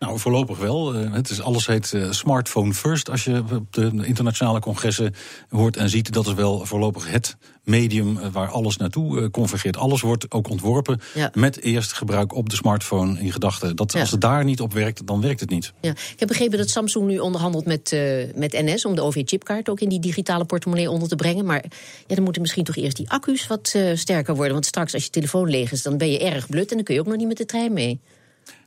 Nou, 0.00 0.18
voorlopig 0.18 0.58
wel. 0.58 0.94
Uh, 0.94 1.12
het 1.12 1.30
is, 1.30 1.40
alles 1.40 1.66
heet 1.66 1.92
uh, 1.92 2.10
smartphone 2.10 2.74
first. 2.74 3.10
Als 3.10 3.24
je 3.24 3.42
op 3.52 3.72
de 3.72 3.90
internationale 4.02 4.60
congressen 4.60 5.14
hoort 5.48 5.76
en 5.76 5.88
ziet, 5.88 6.12
dat 6.12 6.26
is 6.26 6.34
wel 6.34 6.66
voorlopig 6.66 7.10
het 7.10 7.36
medium 7.64 8.18
waar 8.32 8.48
alles 8.48 8.76
naartoe 8.76 9.30
convergeert. 9.30 9.76
Alles 9.76 10.00
wordt 10.00 10.30
ook 10.30 10.48
ontworpen 10.48 11.00
ja. 11.14 11.30
met 11.34 11.60
eerst 11.60 11.92
gebruik 11.92 12.34
op 12.34 12.48
de 12.48 12.56
smartphone 12.56 13.20
in 13.20 13.32
gedachten. 13.32 13.76
Dat 13.76 13.92
ja. 13.92 14.00
als 14.00 14.10
het 14.10 14.20
daar 14.20 14.44
niet 14.44 14.60
op 14.60 14.72
werkt, 14.72 15.06
dan 15.06 15.20
werkt 15.20 15.40
het 15.40 15.50
niet. 15.50 15.72
Ja. 15.80 15.90
Ik 15.90 16.14
heb 16.16 16.28
begrepen 16.28 16.58
dat 16.58 16.70
Samsung 16.70 17.06
nu 17.06 17.18
onderhandelt 17.18 17.66
met, 17.66 17.92
uh, 17.92 18.00
met 18.34 18.52
NS 18.52 18.84
om 18.84 18.94
de 18.94 19.02
OV-chipkaart 19.02 19.68
ook 19.68 19.80
in 19.80 19.88
die 19.88 20.00
digitale 20.00 20.44
portemonnee 20.44 20.90
onder 20.90 21.08
te 21.08 21.16
brengen. 21.16 21.44
Maar 21.44 21.64
ja, 22.06 22.14
dan 22.14 22.24
moeten 22.24 22.42
misschien 22.42 22.64
toch 22.64 22.76
eerst 22.76 22.96
die 22.96 23.10
accu's 23.10 23.46
wat 23.46 23.72
uh, 23.76 23.96
sterker 23.96 24.34
worden. 24.34 24.52
Want 24.52 24.66
straks 24.66 24.94
als 24.94 25.04
je 25.04 25.10
telefoon 25.10 25.50
leeg 25.50 25.72
is, 25.72 25.82
dan 25.82 25.98
ben 25.98 26.10
je 26.10 26.18
erg 26.18 26.46
blut 26.46 26.70
en 26.70 26.76
dan 26.76 26.84
kun 26.84 26.94
je 26.94 27.00
ook 27.00 27.06
nog 27.06 27.16
niet 27.16 27.28
met 27.28 27.36
de 27.36 27.46
trein 27.46 27.72
mee. 27.72 28.00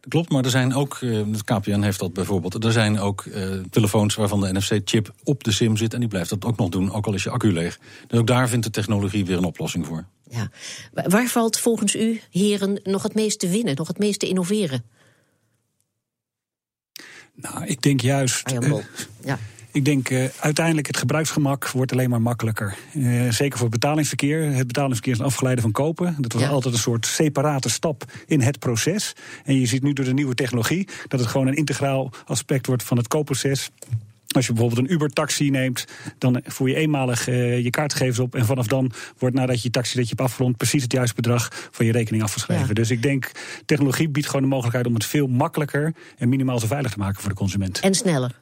Klopt, 0.07 0.29
maar 0.29 0.43
er 0.43 0.49
zijn 0.49 0.73
ook, 0.73 0.99
het 0.99 1.43
KPN 1.43 1.81
heeft 1.81 1.99
dat 1.99 2.13
bijvoorbeeld, 2.13 2.63
er 2.63 2.71
zijn 2.71 2.99
ook 2.99 3.23
uh, 3.25 3.59
telefoons 3.69 4.15
waarvan 4.15 4.41
de 4.41 4.53
NFC-chip 4.53 5.13
op 5.23 5.43
de 5.43 5.51
SIM 5.51 5.77
zit 5.77 5.93
en 5.93 5.99
die 5.99 6.09
blijft 6.09 6.29
dat 6.29 6.45
ook 6.45 6.57
nog 6.57 6.69
doen, 6.69 6.91
ook 6.91 7.05
al 7.05 7.13
is 7.13 7.23
je 7.23 7.29
accu 7.29 7.53
leeg. 7.53 7.79
Dus 8.07 8.19
ook 8.19 8.27
daar 8.27 8.49
vindt 8.49 8.65
de 8.65 8.71
technologie 8.71 9.25
weer 9.25 9.37
een 9.37 9.43
oplossing 9.43 9.85
voor. 9.85 10.05
Ja. 10.29 10.49
Waar 10.93 11.27
valt 11.27 11.59
volgens 11.59 11.95
u, 11.95 12.21
heren, 12.29 12.79
nog 12.83 13.03
het 13.03 13.13
meest 13.13 13.39
te 13.39 13.49
winnen, 13.49 13.75
nog 13.75 13.87
het 13.87 13.99
meest 13.99 14.19
te 14.19 14.27
innoveren? 14.27 14.83
Nou, 17.35 17.65
ik 17.65 17.81
denk 17.81 18.01
juist. 18.01 18.51
Uh, 18.51 18.77
ja. 19.23 19.39
Ik 19.73 19.85
denk 19.85 20.09
uh, 20.09 20.25
uiteindelijk 20.39 20.87
het 20.87 20.97
gebruiksgemak 20.97 21.69
wordt 21.69 21.91
alleen 21.91 22.09
maar 22.09 22.21
makkelijker. 22.21 22.77
Uh, 22.93 23.31
zeker 23.31 23.59
voor 23.59 23.69
betalingsverkeer. 23.69 24.43
Het 24.43 24.67
betalingsverkeer 24.67 25.13
is 25.13 25.19
een 25.19 25.25
afgeleide 25.25 25.61
van 25.61 25.71
kopen. 25.71 26.15
Dat 26.19 26.33
was 26.33 26.41
ja. 26.41 26.47
altijd 26.47 26.73
een 26.73 26.79
soort 26.79 27.05
separate 27.05 27.69
stap 27.69 28.03
in 28.25 28.41
het 28.41 28.59
proces. 28.59 29.15
En 29.43 29.59
je 29.59 29.65
ziet 29.65 29.83
nu 29.83 29.93
door 29.93 30.05
de 30.05 30.13
nieuwe 30.13 30.35
technologie 30.35 30.87
dat 31.07 31.19
het 31.19 31.29
gewoon 31.29 31.47
een 31.47 31.55
integraal 31.55 32.09
aspect 32.25 32.67
wordt 32.67 32.83
van 32.83 32.97
het 32.97 33.07
koopproces. 33.07 33.69
Als 34.27 34.47
je 34.47 34.53
bijvoorbeeld 34.53 34.87
een 34.87 34.93
Uber-taxi 34.93 35.49
neemt, 35.49 35.85
dan 36.17 36.41
voer 36.45 36.69
je 36.69 36.75
eenmalig 36.75 37.27
uh, 37.27 37.63
je 37.63 37.69
kaartgegevens 37.69 38.19
op. 38.19 38.35
En 38.35 38.45
vanaf 38.45 38.67
dan 38.67 38.91
wordt 39.17 39.35
nadat 39.35 39.55
je 39.55 39.61
je 39.63 39.69
taxi 39.69 39.95
dat 39.95 40.09
je 40.09 40.15
hebt 40.15 40.29
afgerond, 40.29 40.57
precies 40.57 40.83
het 40.83 40.91
juiste 40.91 41.15
bedrag 41.15 41.69
van 41.71 41.85
je 41.85 41.91
rekening 41.91 42.23
afgeschreven. 42.23 42.67
Ja. 42.67 42.73
Dus 42.73 42.91
ik 42.91 43.01
denk, 43.01 43.31
technologie 43.65 44.09
biedt 44.09 44.27
gewoon 44.27 44.41
de 44.41 44.47
mogelijkheid 44.47 44.87
om 44.87 44.93
het 44.93 45.05
veel 45.05 45.27
makkelijker 45.27 45.93
en 46.17 46.29
minimaal 46.29 46.59
zo 46.59 46.67
veilig 46.67 46.91
te 46.91 46.99
maken 46.99 47.21
voor 47.21 47.29
de 47.29 47.35
consument. 47.35 47.79
En 47.79 47.93
sneller. 47.93 48.41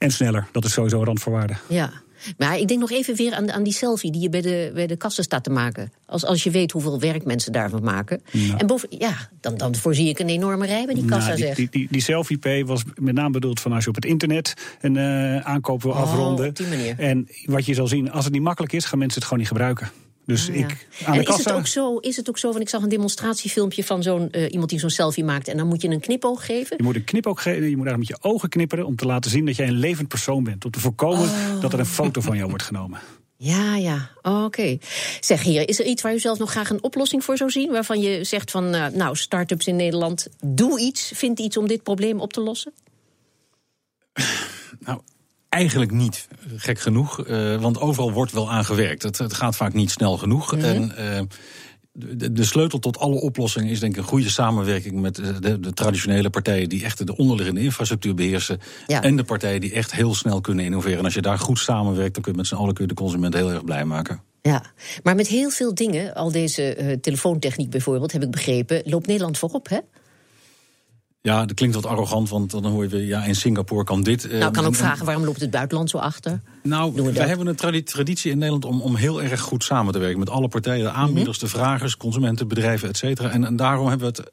En 0.00 0.10
sneller, 0.10 0.46
dat 0.52 0.64
is 0.64 0.72
sowieso 0.72 0.98
een 0.98 1.04
randvoorwaarde. 1.04 1.54
Ja, 1.68 1.90
maar 2.38 2.58
ik 2.58 2.68
denk 2.68 2.80
nog 2.80 2.90
even 2.90 3.16
weer 3.16 3.32
aan, 3.34 3.52
aan 3.52 3.62
die 3.62 3.72
selfie 3.72 4.12
die 4.12 4.20
je 4.20 4.28
bij 4.28 4.40
de, 4.40 4.70
bij 4.74 4.86
de 4.86 4.96
kassen 4.96 5.24
staat 5.24 5.44
te 5.44 5.50
maken. 5.50 5.92
Als, 6.06 6.24
als 6.24 6.42
je 6.42 6.50
weet 6.50 6.72
hoeveel 6.72 7.00
werk 7.00 7.24
mensen 7.24 7.52
daarvan 7.52 7.82
maken. 7.82 8.22
Ja. 8.30 8.58
En 8.58 8.66
boven, 8.66 8.88
ja, 8.98 9.28
dan, 9.40 9.56
dan 9.56 9.74
voorzie 9.74 10.08
ik 10.08 10.18
een 10.18 10.28
enorme 10.28 10.66
rij 10.66 10.84
bij 10.84 10.94
die 10.94 11.04
kassa, 11.04 11.26
nou, 11.26 11.36
die, 11.36 11.46
zeg. 11.46 11.56
Die, 11.56 11.68
die, 11.70 11.88
die 11.90 12.00
selfie-pay 12.00 12.64
was 12.64 12.82
met 12.94 13.14
name 13.14 13.30
bedoeld 13.30 13.60
van 13.60 13.72
als 13.72 13.82
je 13.84 13.88
op 13.88 13.94
het 13.94 14.04
internet 14.04 14.54
een 14.80 14.94
uh, 14.94 15.36
aankoop 15.40 15.82
wil 15.82 15.92
oh, 15.92 16.00
afronden. 16.00 16.48
Op 16.48 16.56
die 16.56 16.66
manier. 16.66 16.98
En 16.98 17.28
wat 17.44 17.66
je 17.66 17.74
zal 17.74 17.86
zien, 17.86 18.10
als 18.10 18.24
het 18.24 18.32
niet 18.32 18.42
makkelijk 18.42 18.72
is, 18.72 18.84
gaan 18.84 18.98
mensen 18.98 19.18
het 19.18 19.24
gewoon 19.24 19.38
niet 19.38 19.52
gebruiken. 19.52 19.90
Dus 20.30 20.48
Ah, 20.48 20.54
ik, 20.54 20.86
aan 21.04 21.12
en 21.12 21.18
de 21.18 21.24
kassa, 21.24 21.38
is 21.38 21.44
het 21.44 21.54
ook 21.54 21.66
zo? 21.66 21.96
Is 21.96 22.16
het 22.16 22.28
ook 22.28 22.38
zo? 22.38 22.48
Want 22.48 22.60
ik 22.60 22.68
zag 22.68 22.82
een 22.82 22.88
demonstratiefilmpje 22.88 23.84
van 23.84 24.02
zo'n 24.02 24.28
uh, 24.32 24.52
iemand 24.52 24.70
die 24.70 24.78
zo'n 24.78 24.90
selfie 24.90 25.24
maakt. 25.24 25.48
En 25.48 25.56
dan 25.56 25.66
moet 25.66 25.82
je 25.82 25.88
een 25.88 26.00
knipoog 26.00 26.46
geven. 26.46 26.76
Je 26.76 26.82
moet 26.82 26.94
een 26.94 27.04
knipoog 27.04 27.42
geven. 27.42 27.70
Je 27.70 27.76
moet 27.76 27.86
daar 27.86 27.98
met 27.98 28.06
je 28.06 28.16
ogen 28.20 28.48
knipperen 28.48 28.86
om 28.86 28.96
te 28.96 29.06
laten 29.06 29.30
zien 29.30 29.46
dat 29.46 29.56
jij 29.56 29.68
een 29.68 29.78
levend 29.78 30.08
persoon 30.08 30.44
bent. 30.44 30.64
Om 30.64 30.70
te 30.70 30.80
voorkomen 30.80 31.28
Oh. 31.28 31.60
dat 31.60 31.72
er 31.72 31.78
een 31.78 31.86
foto 31.86 32.20
van 32.20 32.36
jou 32.36 32.48
wordt 32.48 32.64
genomen. 32.64 33.00
Ja, 33.42 33.76
ja, 33.76 34.10
oh, 34.22 34.44
oké. 34.44 34.78
Zeg 35.20 35.42
hier, 35.42 35.68
is 35.68 35.78
er 35.78 35.86
iets 35.86 36.02
waar 36.02 36.14
u 36.14 36.18
zelf 36.18 36.38
nog 36.38 36.50
graag 36.50 36.70
een 36.70 36.82
oplossing 36.82 37.24
voor 37.24 37.36
zou 37.36 37.50
zien? 37.50 37.70
Waarvan 37.70 38.00
je 38.00 38.24
zegt 38.24 38.50
van, 38.50 38.74
uh, 38.74 38.86
nou, 38.86 39.16
start-ups 39.16 39.66
in 39.66 39.76
Nederland, 39.76 40.28
doe 40.44 40.80
iets, 40.80 41.12
vind 41.14 41.38
iets 41.38 41.56
om 41.56 41.66
dit 41.66 41.82
probleem 41.82 42.20
op 42.20 42.32
te 42.32 42.40
lossen? 42.40 42.72
Nou, 44.80 45.00
Eigenlijk 45.50 45.90
niet, 45.90 46.28
gek 46.56 46.78
genoeg. 46.78 47.26
Uh, 47.26 47.60
want 47.60 47.80
overal 47.80 48.12
wordt 48.12 48.32
wel 48.32 48.50
aan 48.50 48.64
gewerkt. 48.64 49.02
Het, 49.02 49.18
het 49.18 49.34
gaat 49.34 49.56
vaak 49.56 49.72
niet 49.72 49.90
snel 49.90 50.16
genoeg. 50.16 50.56
Mhm. 50.56 50.64
En 50.64 50.92
uh, 50.98 51.20
de, 51.92 52.32
de, 52.32 52.44
sleutel 52.44 52.78
tot 52.78 52.98
alle 52.98 53.20
oplossingen 53.20 53.70
is 53.70 53.80
denk 53.80 53.92
ik 53.92 53.98
een 53.98 54.08
goede 54.08 54.28
samenwerking 54.28 55.00
met 55.00 55.14
de, 55.14 55.60
de 55.60 55.72
traditionele 55.72 56.30
partijen 56.30 56.68
die 56.68 56.84
echt 56.84 57.06
de 57.06 57.16
onderliggende 57.16 57.60
infrastructuur 57.60 58.14
beheersen. 58.14 58.60
Ja. 58.86 59.02
En 59.02 59.16
de 59.16 59.24
partijen 59.24 59.60
die 59.60 59.72
echt 59.72 59.92
heel 59.92 60.14
snel 60.14 60.40
kunnen 60.40 60.64
innoveren. 60.64 60.98
En 60.98 61.04
als 61.04 61.14
je 61.14 61.22
daar 61.22 61.38
goed 61.38 61.58
samenwerkt, 61.58 62.14
dan 62.14 62.22
kun 62.22 62.32
je 62.32 62.38
met 62.38 62.46
z'n 62.46 62.54
allen 62.54 62.74
kun 62.74 62.82
je 62.82 62.94
de 62.94 63.00
consument 63.00 63.34
heel 63.34 63.50
erg 63.50 63.64
blij 63.64 63.84
maken. 63.84 64.22
Ja, 64.42 64.64
maar 65.02 65.14
met 65.14 65.28
heel 65.28 65.50
veel 65.50 65.74
dingen, 65.74 66.14
al 66.14 66.32
deze 66.32 66.76
uh, 66.78 66.92
telefoontechniek 66.92 67.70
bijvoorbeeld, 67.70 68.12
heb 68.12 68.22
ik 68.22 68.30
begrepen, 68.30 68.82
loopt 68.84 69.06
Nederland 69.06 69.38
voorop, 69.38 69.68
hè? 69.68 69.78
Ja, 71.22 71.44
dat 71.44 71.54
klinkt 71.56 71.74
wat 71.74 71.86
arrogant, 71.86 72.28
want 72.28 72.50
dan 72.50 72.64
hoor 72.64 72.82
je 72.82 72.88
weer, 72.88 73.04
ja, 73.04 73.24
in 73.24 73.34
Singapore 73.34 73.84
kan 73.84 74.02
dit. 74.02 74.30
Nou, 74.30 74.44
ik 74.44 74.52
kan 74.52 74.64
ook 74.64 74.74
vragen, 74.74 75.06
waarom 75.06 75.24
loopt 75.24 75.40
het 75.40 75.50
buitenland 75.50 75.90
zo 75.90 75.98
achter? 75.98 76.40
Nou, 76.62 76.92
we 76.94 77.12
wij 77.12 77.26
hebben 77.26 77.46
een 77.46 77.84
traditie 77.84 78.30
in 78.30 78.38
Nederland 78.38 78.64
om, 78.64 78.80
om 78.80 78.96
heel 78.96 79.22
erg 79.22 79.40
goed 79.40 79.64
samen 79.64 79.92
te 79.92 79.98
werken 79.98 80.18
met 80.18 80.30
alle 80.30 80.48
partijen, 80.48 80.84
de 80.84 80.90
aanbieders, 80.90 81.36
Mhm. 81.36 81.46
de 81.46 81.52
vragers, 81.52 81.96
consumenten, 81.96 82.48
bedrijven, 82.48 82.88
et 82.88 82.96
cetera. 82.96 83.30
En, 83.30 83.44
en 83.44 83.56
daarom 83.56 83.88
hebben 83.88 84.12
we 84.12 84.20
het. 84.20 84.32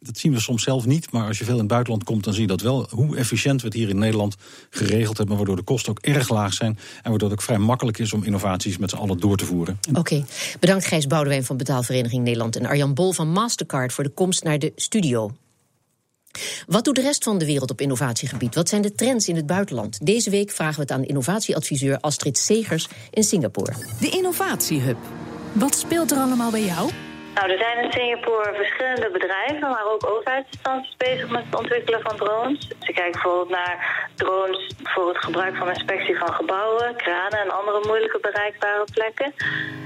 Dat 0.00 0.18
zien 0.18 0.32
we 0.32 0.40
soms 0.40 0.62
zelf 0.62 0.86
niet, 0.86 1.10
maar 1.12 1.26
als 1.26 1.38
je 1.38 1.44
veel 1.44 1.52
in 1.52 1.58
het 1.58 1.68
buitenland 1.68 2.04
komt, 2.04 2.24
dan 2.24 2.32
zie 2.32 2.42
je 2.42 2.48
dat 2.48 2.60
wel. 2.60 2.86
Hoe 2.90 3.16
efficiënt 3.16 3.60
we 3.60 3.66
het 3.66 3.76
hier 3.76 3.88
in 3.88 3.98
Nederland 3.98 4.36
geregeld 4.70 5.16
hebben, 5.18 5.36
waardoor 5.36 5.56
de 5.56 5.62
kosten 5.62 5.90
ook 5.90 5.98
erg 5.98 6.28
laag 6.28 6.52
zijn. 6.52 6.78
En 7.02 7.10
waardoor 7.10 7.28
het 7.28 7.38
ook 7.38 7.44
vrij 7.44 7.58
makkelijk 7.58 7.98
is 7.98 8.12
om 8.12 8.24
innovaties 8.24 8.78
met 8.78 8.90
z'n 8.90 8.96
allen 8.96 9.18
door 9.18 9.36
te 9.36 9.44
voeren. 9.44 9.78
Oké, 9.88 9.98
okay. 9.98 10.24
bedankt 10.60 10.86
Gijs 10.86 11.06
Boudewijn 11.06 11.44
van 11.44 11.56
Betaalvereniging 11.56 12.24
Nederland 12.24 12.56
en 12.56 12.66
Arjan 12.66 12.94
Bol 12.94 13.12
van 13.12 13.28
Mastercard 13.28 13.92
voor 13.92 14.04
de 14.04 14.10
komst 14.10 14.44
naar 14.44 14.58
de 14.58 14.72
studio. 14.76 15.30
Wat 16.66 16.84
doet 16.84 16.94
de 16.94 17.00
rest 17.00 17.24
van 17.24 17.38
de 17.38 17.46
wereld 17.46 17.70
op 17.70 17.80
innovatiegebied? 17.80 18.54
Wat 18.54 18.68
zijn 18.68 18.82
de 18.82 18.92
trends 18.92 19.28
in 19.28 19.36
het 19.36 19.46
buitenland? 19.46 20.06
Deze 20.06 20.30
week 20.30 20.50
vragen 20.50 20.74
we 20.74 20.80
het 20.80 20.90
aan 20.90 21.04
innovatieadviseur 21.04 21.98
Astrid 22.00 22.38
Segers 22.38 22.88
in 23.10 23.22
Singapore. 23.22 23.72
De 24.00 24.08
Innovatiehub. 24.08 24.98
Wat 25.52 25.74
speelt 25.74 26.10
er 26.10 26.18
allemaal 26.18 26.50
bij 26.50 26.64
jou? 26.64 26.90
Nou, 27.34 27.50
er 27.50 27.58
zijn 27.58 27.84
in 27.84 27.92
Singapore 27.92 28.54
verschillende 28.54 29.10
bedrijven, 29.12 29.60
maar 29.70 29.86
ook 29.92 30.06
overheidsinstanties 30.06 30.96
bezig 30.96 31.30
met 31.30 31.44
het 31.44 31.58
ontwikkelen 31.58 32.00
van 32.02 32.16
drones. 32.16 32.68
Ze 32.80 32.92
kijken 32.92 33.12
bijvoorbeeld 33.12 33.48
naar 33.48 34.08
drones 34.14 34.74
voor 34.82 35.08
het 35.08 35.24
gebruik 35.24 35.56
van 35.56 35.68
inspectie 35.68 36.18
van 36.18 36.32
gebouwen, 36.32 36.96
kranen 36.96 37.38
en 37.38 37.50
andere 37.50 37.80
moeilijke 37.86 38.18
bereikbare 38.20 38.84
plekken. 38.92 39.34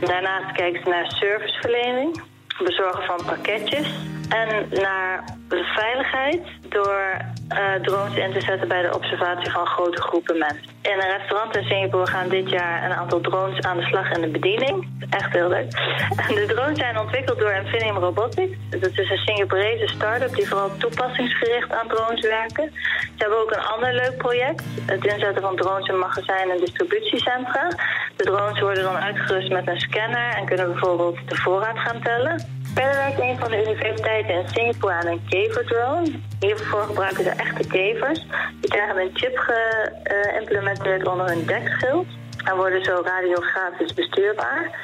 Daarnaast 0.01 0.53
kijken 0.57 0.83
ze 0.83 0.89
naar 0.89 1.11
serviceverlening, 1.11 2.23
bezorgen 2.59 3.05
van 3.05 3.25
pakketjes 3.25 3.89
en 4.31 4.69
naar 4.71 5.25
de 5.49 5.65
veiligheid 5.65 6.41
door 6.69 7.17
uh, 7.53 7.75
drones 7.83 8.17
in 8.17 8.33
te 8.33 8.41
zetten 8.41 8.69
bij 8.69 8.83
de 8.83 8.95
observatie 8.95 9.51
van 9.51 9.67
grote 9.67 10.03
groepen 10.03 10.39
mensen. 10.39 10.69
In 10.83 10.93
een 10.93 11.17
restaurant 11.19 11.57
in 11.57 11.65
Singapore 11.65 12.07
gaan 12.07 12.29
dit 12.29 12.51
jaar 12.51 12.85
een 12.85 12.97
aantal 12.97 13.21
drones 13.21 13.61
aan 13.61 13.77
de 13.77 13.83
slag 13.83 14.11
in 14.11 14.21
de 14.21 14.29
bediening. 14.29 14.89
Echt 15.11 15.33
heel 15.33 15.49
leuk. 15.49 15.73
En 16.29 16.35
de 16.35 16.47
drones 16.47 16.79
zijn 16.79 16.99
ontwikkeld 16.99 17.39
door 17.39 17.51
Infinium 17.51 17.97
Robotics. 17.97 18.57
Dat 18.71 18.99
is 18.99 19.11
een 19.11 19.17
Singaporese 19.17 19.89
start-up 19.89 20.35
die 20.35 20.49
vooral 20.49 20.77
toepassingsgericht 20.77 21.73
aan 21.73 21.89
drones 21.89 22.21
werken. 22.21 22.71
Ze 23.01 23.17
hebben 23.17 23.39
ook 23.39 23.51
een 23.51 23.63
ander 23.75 23.95
leuk 23.95 24.17
project. 24.17 24.65
Het 24.87 25.07
inzetten 25.07 25.43
van 25.43 25.57
drones 25.57 25.89
in 25.89 25.99
magazijnen 25.99 26.55
en 26.55 26.61
distributiecentra. 26.61 27.69
De 28.17 28.25
drones 28.25 28.61
worden 28.61 28.83
dan 28.83 28.97
uitgerust 28.97 29.51
met 29.51 29.69
een 29.69 29.81
scanner 29.81 30.35
en 30.37 30.45
kunnen 30.45 30.67
bijvoorbeeld 30.73 31.19
de 31.27 31.37
voorraad 31.37 31.79
gaan 31.79 32.03
tellen. 32.03 32.59
Verder 32.75 32.97
werkt 32.97 33.21
een 33.21 33.39
van 33.39 33.51
de 33.51 33.57
universiteiten 33.57 34.20
in 34.29 34.49
Singapore 34.49 34.93
aan 34.93 35.07
een 35.07 35.23
keverdrone. 35.29 36.11
Hiervoor 36.41 36.83
gebruiken 36.83 37.25
ze 37.25 37.31
echte 37.31 37.69
kevers. 37.69 38.27
Die 38.61 38.71
krijgen 38.71 39.01
een 39.01 39.11
chip 39.15 39.37
geïmplementeerd 39.37 41.09
onder 41.09 41.27
hun 41.27 41.47
dekschild 41.47 42.07
en 42.45 42.57
worden 42.57 42.85
zo 42.85 43.03
radiografisch 43.05 43.95
bestuurbaar. 43.95 44.79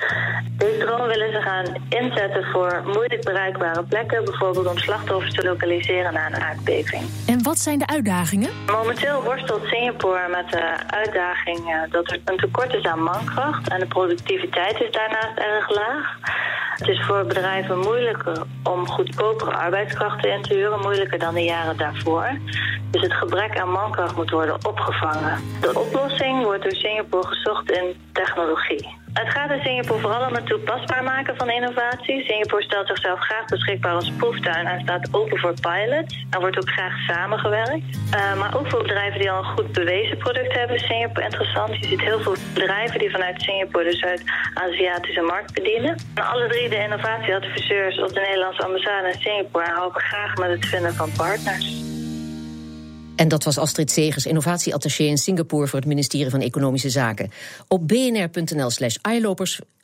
Deze 0.59 0.79
drone 0.79 1.07
willen 1.07 1.33
ze 1.33 1.41
gaan 1.41 1.65
inzetten 1.89 2.45
voor 2.45 2.83
moeilijk 2.85 3.25
bereikbare 3.25 3.83
plekken, 3.83 4.25
bijvoorbeeld 4.25 4.67
om 4.67 4.79
slachtoffers 4.79 5.35
te 5.35 5.45
lokaliseren 5.45 6.13
na 6.13 6.27
een 6.27 6.43
aardbeving. 6.43 7.03
En 7.27 7.43
wat 7.43 7.59
zijn 7.59 7.79
de 7.79 7.87
uitdagingen? 7.87 8.51
Momenteel 8.67 9.23
worstelt 9.23 9.67
Singapore 9.67 10.29
met 10.29 10.51
de 10.51 10.75
uitdaging 10.87 11.59
eh, 11.59 11.91
dat 11.91 12.11
er 12.11 12.21
een 12.25 12.37
tekort 12.37 12.75
is 12.75 12.85
aan 12.85 13.03
mankracht 13.03 13.69
en 13.69 13.81
de 13.81 13.87
productiviteit 13.87 14.81
is 14.81 14.91
daarnaast 14.91 15.39
erg 15.39 15.75
laag. 15.75 16.19
Het 16.77 16.89
is 16.89 17.05
voor 17.07 17.25
bedrijven 17.25 17.79
moeilijker 17.79 18.43
om 18.63 18.87
goedkopere 18.87 19.51
arbeidskrachten 19.51 20.33
in 20.33 20.43
te 20.43 20.55
huren, 20.55 20.81
moeilijker 20.81 21.19
dan 21.19 21.35
de 21.35 21.45
jaren 21.45 21.77
daarvoor. 21.77 22.39
Dus 22.91 23.03
het 23.03 23.13
gebrek 23.13 23.59
aan 23.59 23.71
mankracht 23.71 24.17
moet 24.17 24.31
worden 24.31 24.67
opgevangen. 24.67 25.41
De 25.61 25.79
oplossing 25.79 26.45
wordt 26.45 26.63
door 26.63 26.75
Singapore 26.75 27.27
in 27.47 27.95
technologie. 28.13 29.05
Het 29.13 29.31
gaat 29.31 29.51
in 29.51 29.61
Singapore 29.61 30.01
vooral 30.01 30.27
om 30.29 30.35
het 30.35 30.47
toepasbaar 30.47 31.05
maken 31.05 31.37
van 31.37 31.51
innovatie. 31.51 32.25
Singapore 32.25 32.63
stelt 32.63 32.87
zichzelf 32.87 33.21
graag 33.21 33.45
beschikbaar 33.45 33.95
als 33.95 34.13
proeftuin 34.17 34.67
en 34.67 34.81
staat 34.81 35.09
open 35.11 35.39
voor 35.39 35.55
pilots. 35.61 36.25
Er 36.31 36.41
wordt 36.41 36.57
ook 36.57 36.71
graag 36.71 36.99
samengewerkt. 37.07 37.85
Uh, 38.15 38.39
maar 38.39 38.59
ook 38.59 38.71
voor 38.71 38.83
bedrijven 38.83 39.21
die 39.21 39.31
al 39.31 39.39
een 39.39 39.45
goed 39.45 39.73
bewezen 39.73 40.19
product 40.19 40.53
hebben, 40.53 40.77
is 40.77 40.87
Singapore 40.87 41.25
interessant. 41.25 41.77
Je 41.77 41.87
ziet 41.87 42.01
heel 42.01 42.21
veel 42.21 42.37
bedrijven 42.55 42.99
die 42.99 43.11
vanuit 43.11 43.43
Singapore 43.43 43.85
de 43.85 43.97
Zuid-Aziatische 43.97 45.23
markt 45.23 45.55
bedienen. 45.55 45.97
En 46.15 46.25
alle 46.25 46.49
drie 46.49 46.69
de 46.69 46.83
innovatieadviseurs 46.83 47.99
op 47.99 48.13
de 48.13 48.21
Nederlandse 48.21 48.65
ambassade 48.65 49.09
in 49.09 49.21
Singapore 49.21 49.65
helpen 49.65 50.01
graag 50.01 50.37
met 50.37 50.51
het 50.51 50.67
vinden 50.67 50.95
van 50.95 51.11
partners. 51.17 51.96
En 53.17 53.29
dat 53.29 53.45
was 53.45 53.59
Astrid 53.59 53.91
Segers, 53.91 54.27
innovatieattaché 54.27 55.05
in 55.05 55.19
Singapore 55.19 55.67
voor 55.67 55.79
het 55.79 55.89
ministerie 55.89 56.31
van 56.31 56.41
Economische 56.41 56.91
Zaken. 56.91 57.31
Op 57.69 57.89
bnr.nl 57.89 58.71
slash 58.71 58.97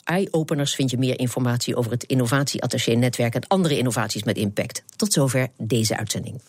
eye-openers 0.05 0.75
vind 0.75 0.91
je 0.91 0.99
meer 0.99 1.19
informatie 1.19 1.77
over 1.77 1.91
het 1.91 2.05
innovatieattaché-netwerk 2.05 3.35
en 3.35 3.47
andere 3.47 3.79
innovaties 3.79 4.23
met 4.23 4.37
impact. 4.37 4.83
Tot 4.97 5.13
zover 5.13 5.49
deze 5.57 5.97
uitzending. 5.97 6.41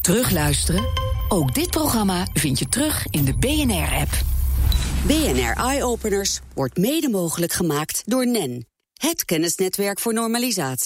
Terugluisteren? 0.00 0.84
Ook 1.28 1.54
dit 1.54 1.70
programma 1.70 2.26
vind 2.32 2.58
je 2.58 2.68
terug 2.68 3.06
in 3.10 3.24
de 3.24 3.34
BNR-app. 3.34 4.10
BNR 5.06 5.52
Eye 5.64 5.84
Openers 5.84 6.40
wordt 6.54 6.76
mede 6.76 7.08
mogelijk 7.08 7.52
gemaakt 7.52 8.02
door 8.04 8.26
NEN, 8.26 8.66
het 8.94 9.24
kennisnetwerk 9.24 10.00
voor 10.00 10.14
normalisatie. 10.14 10.82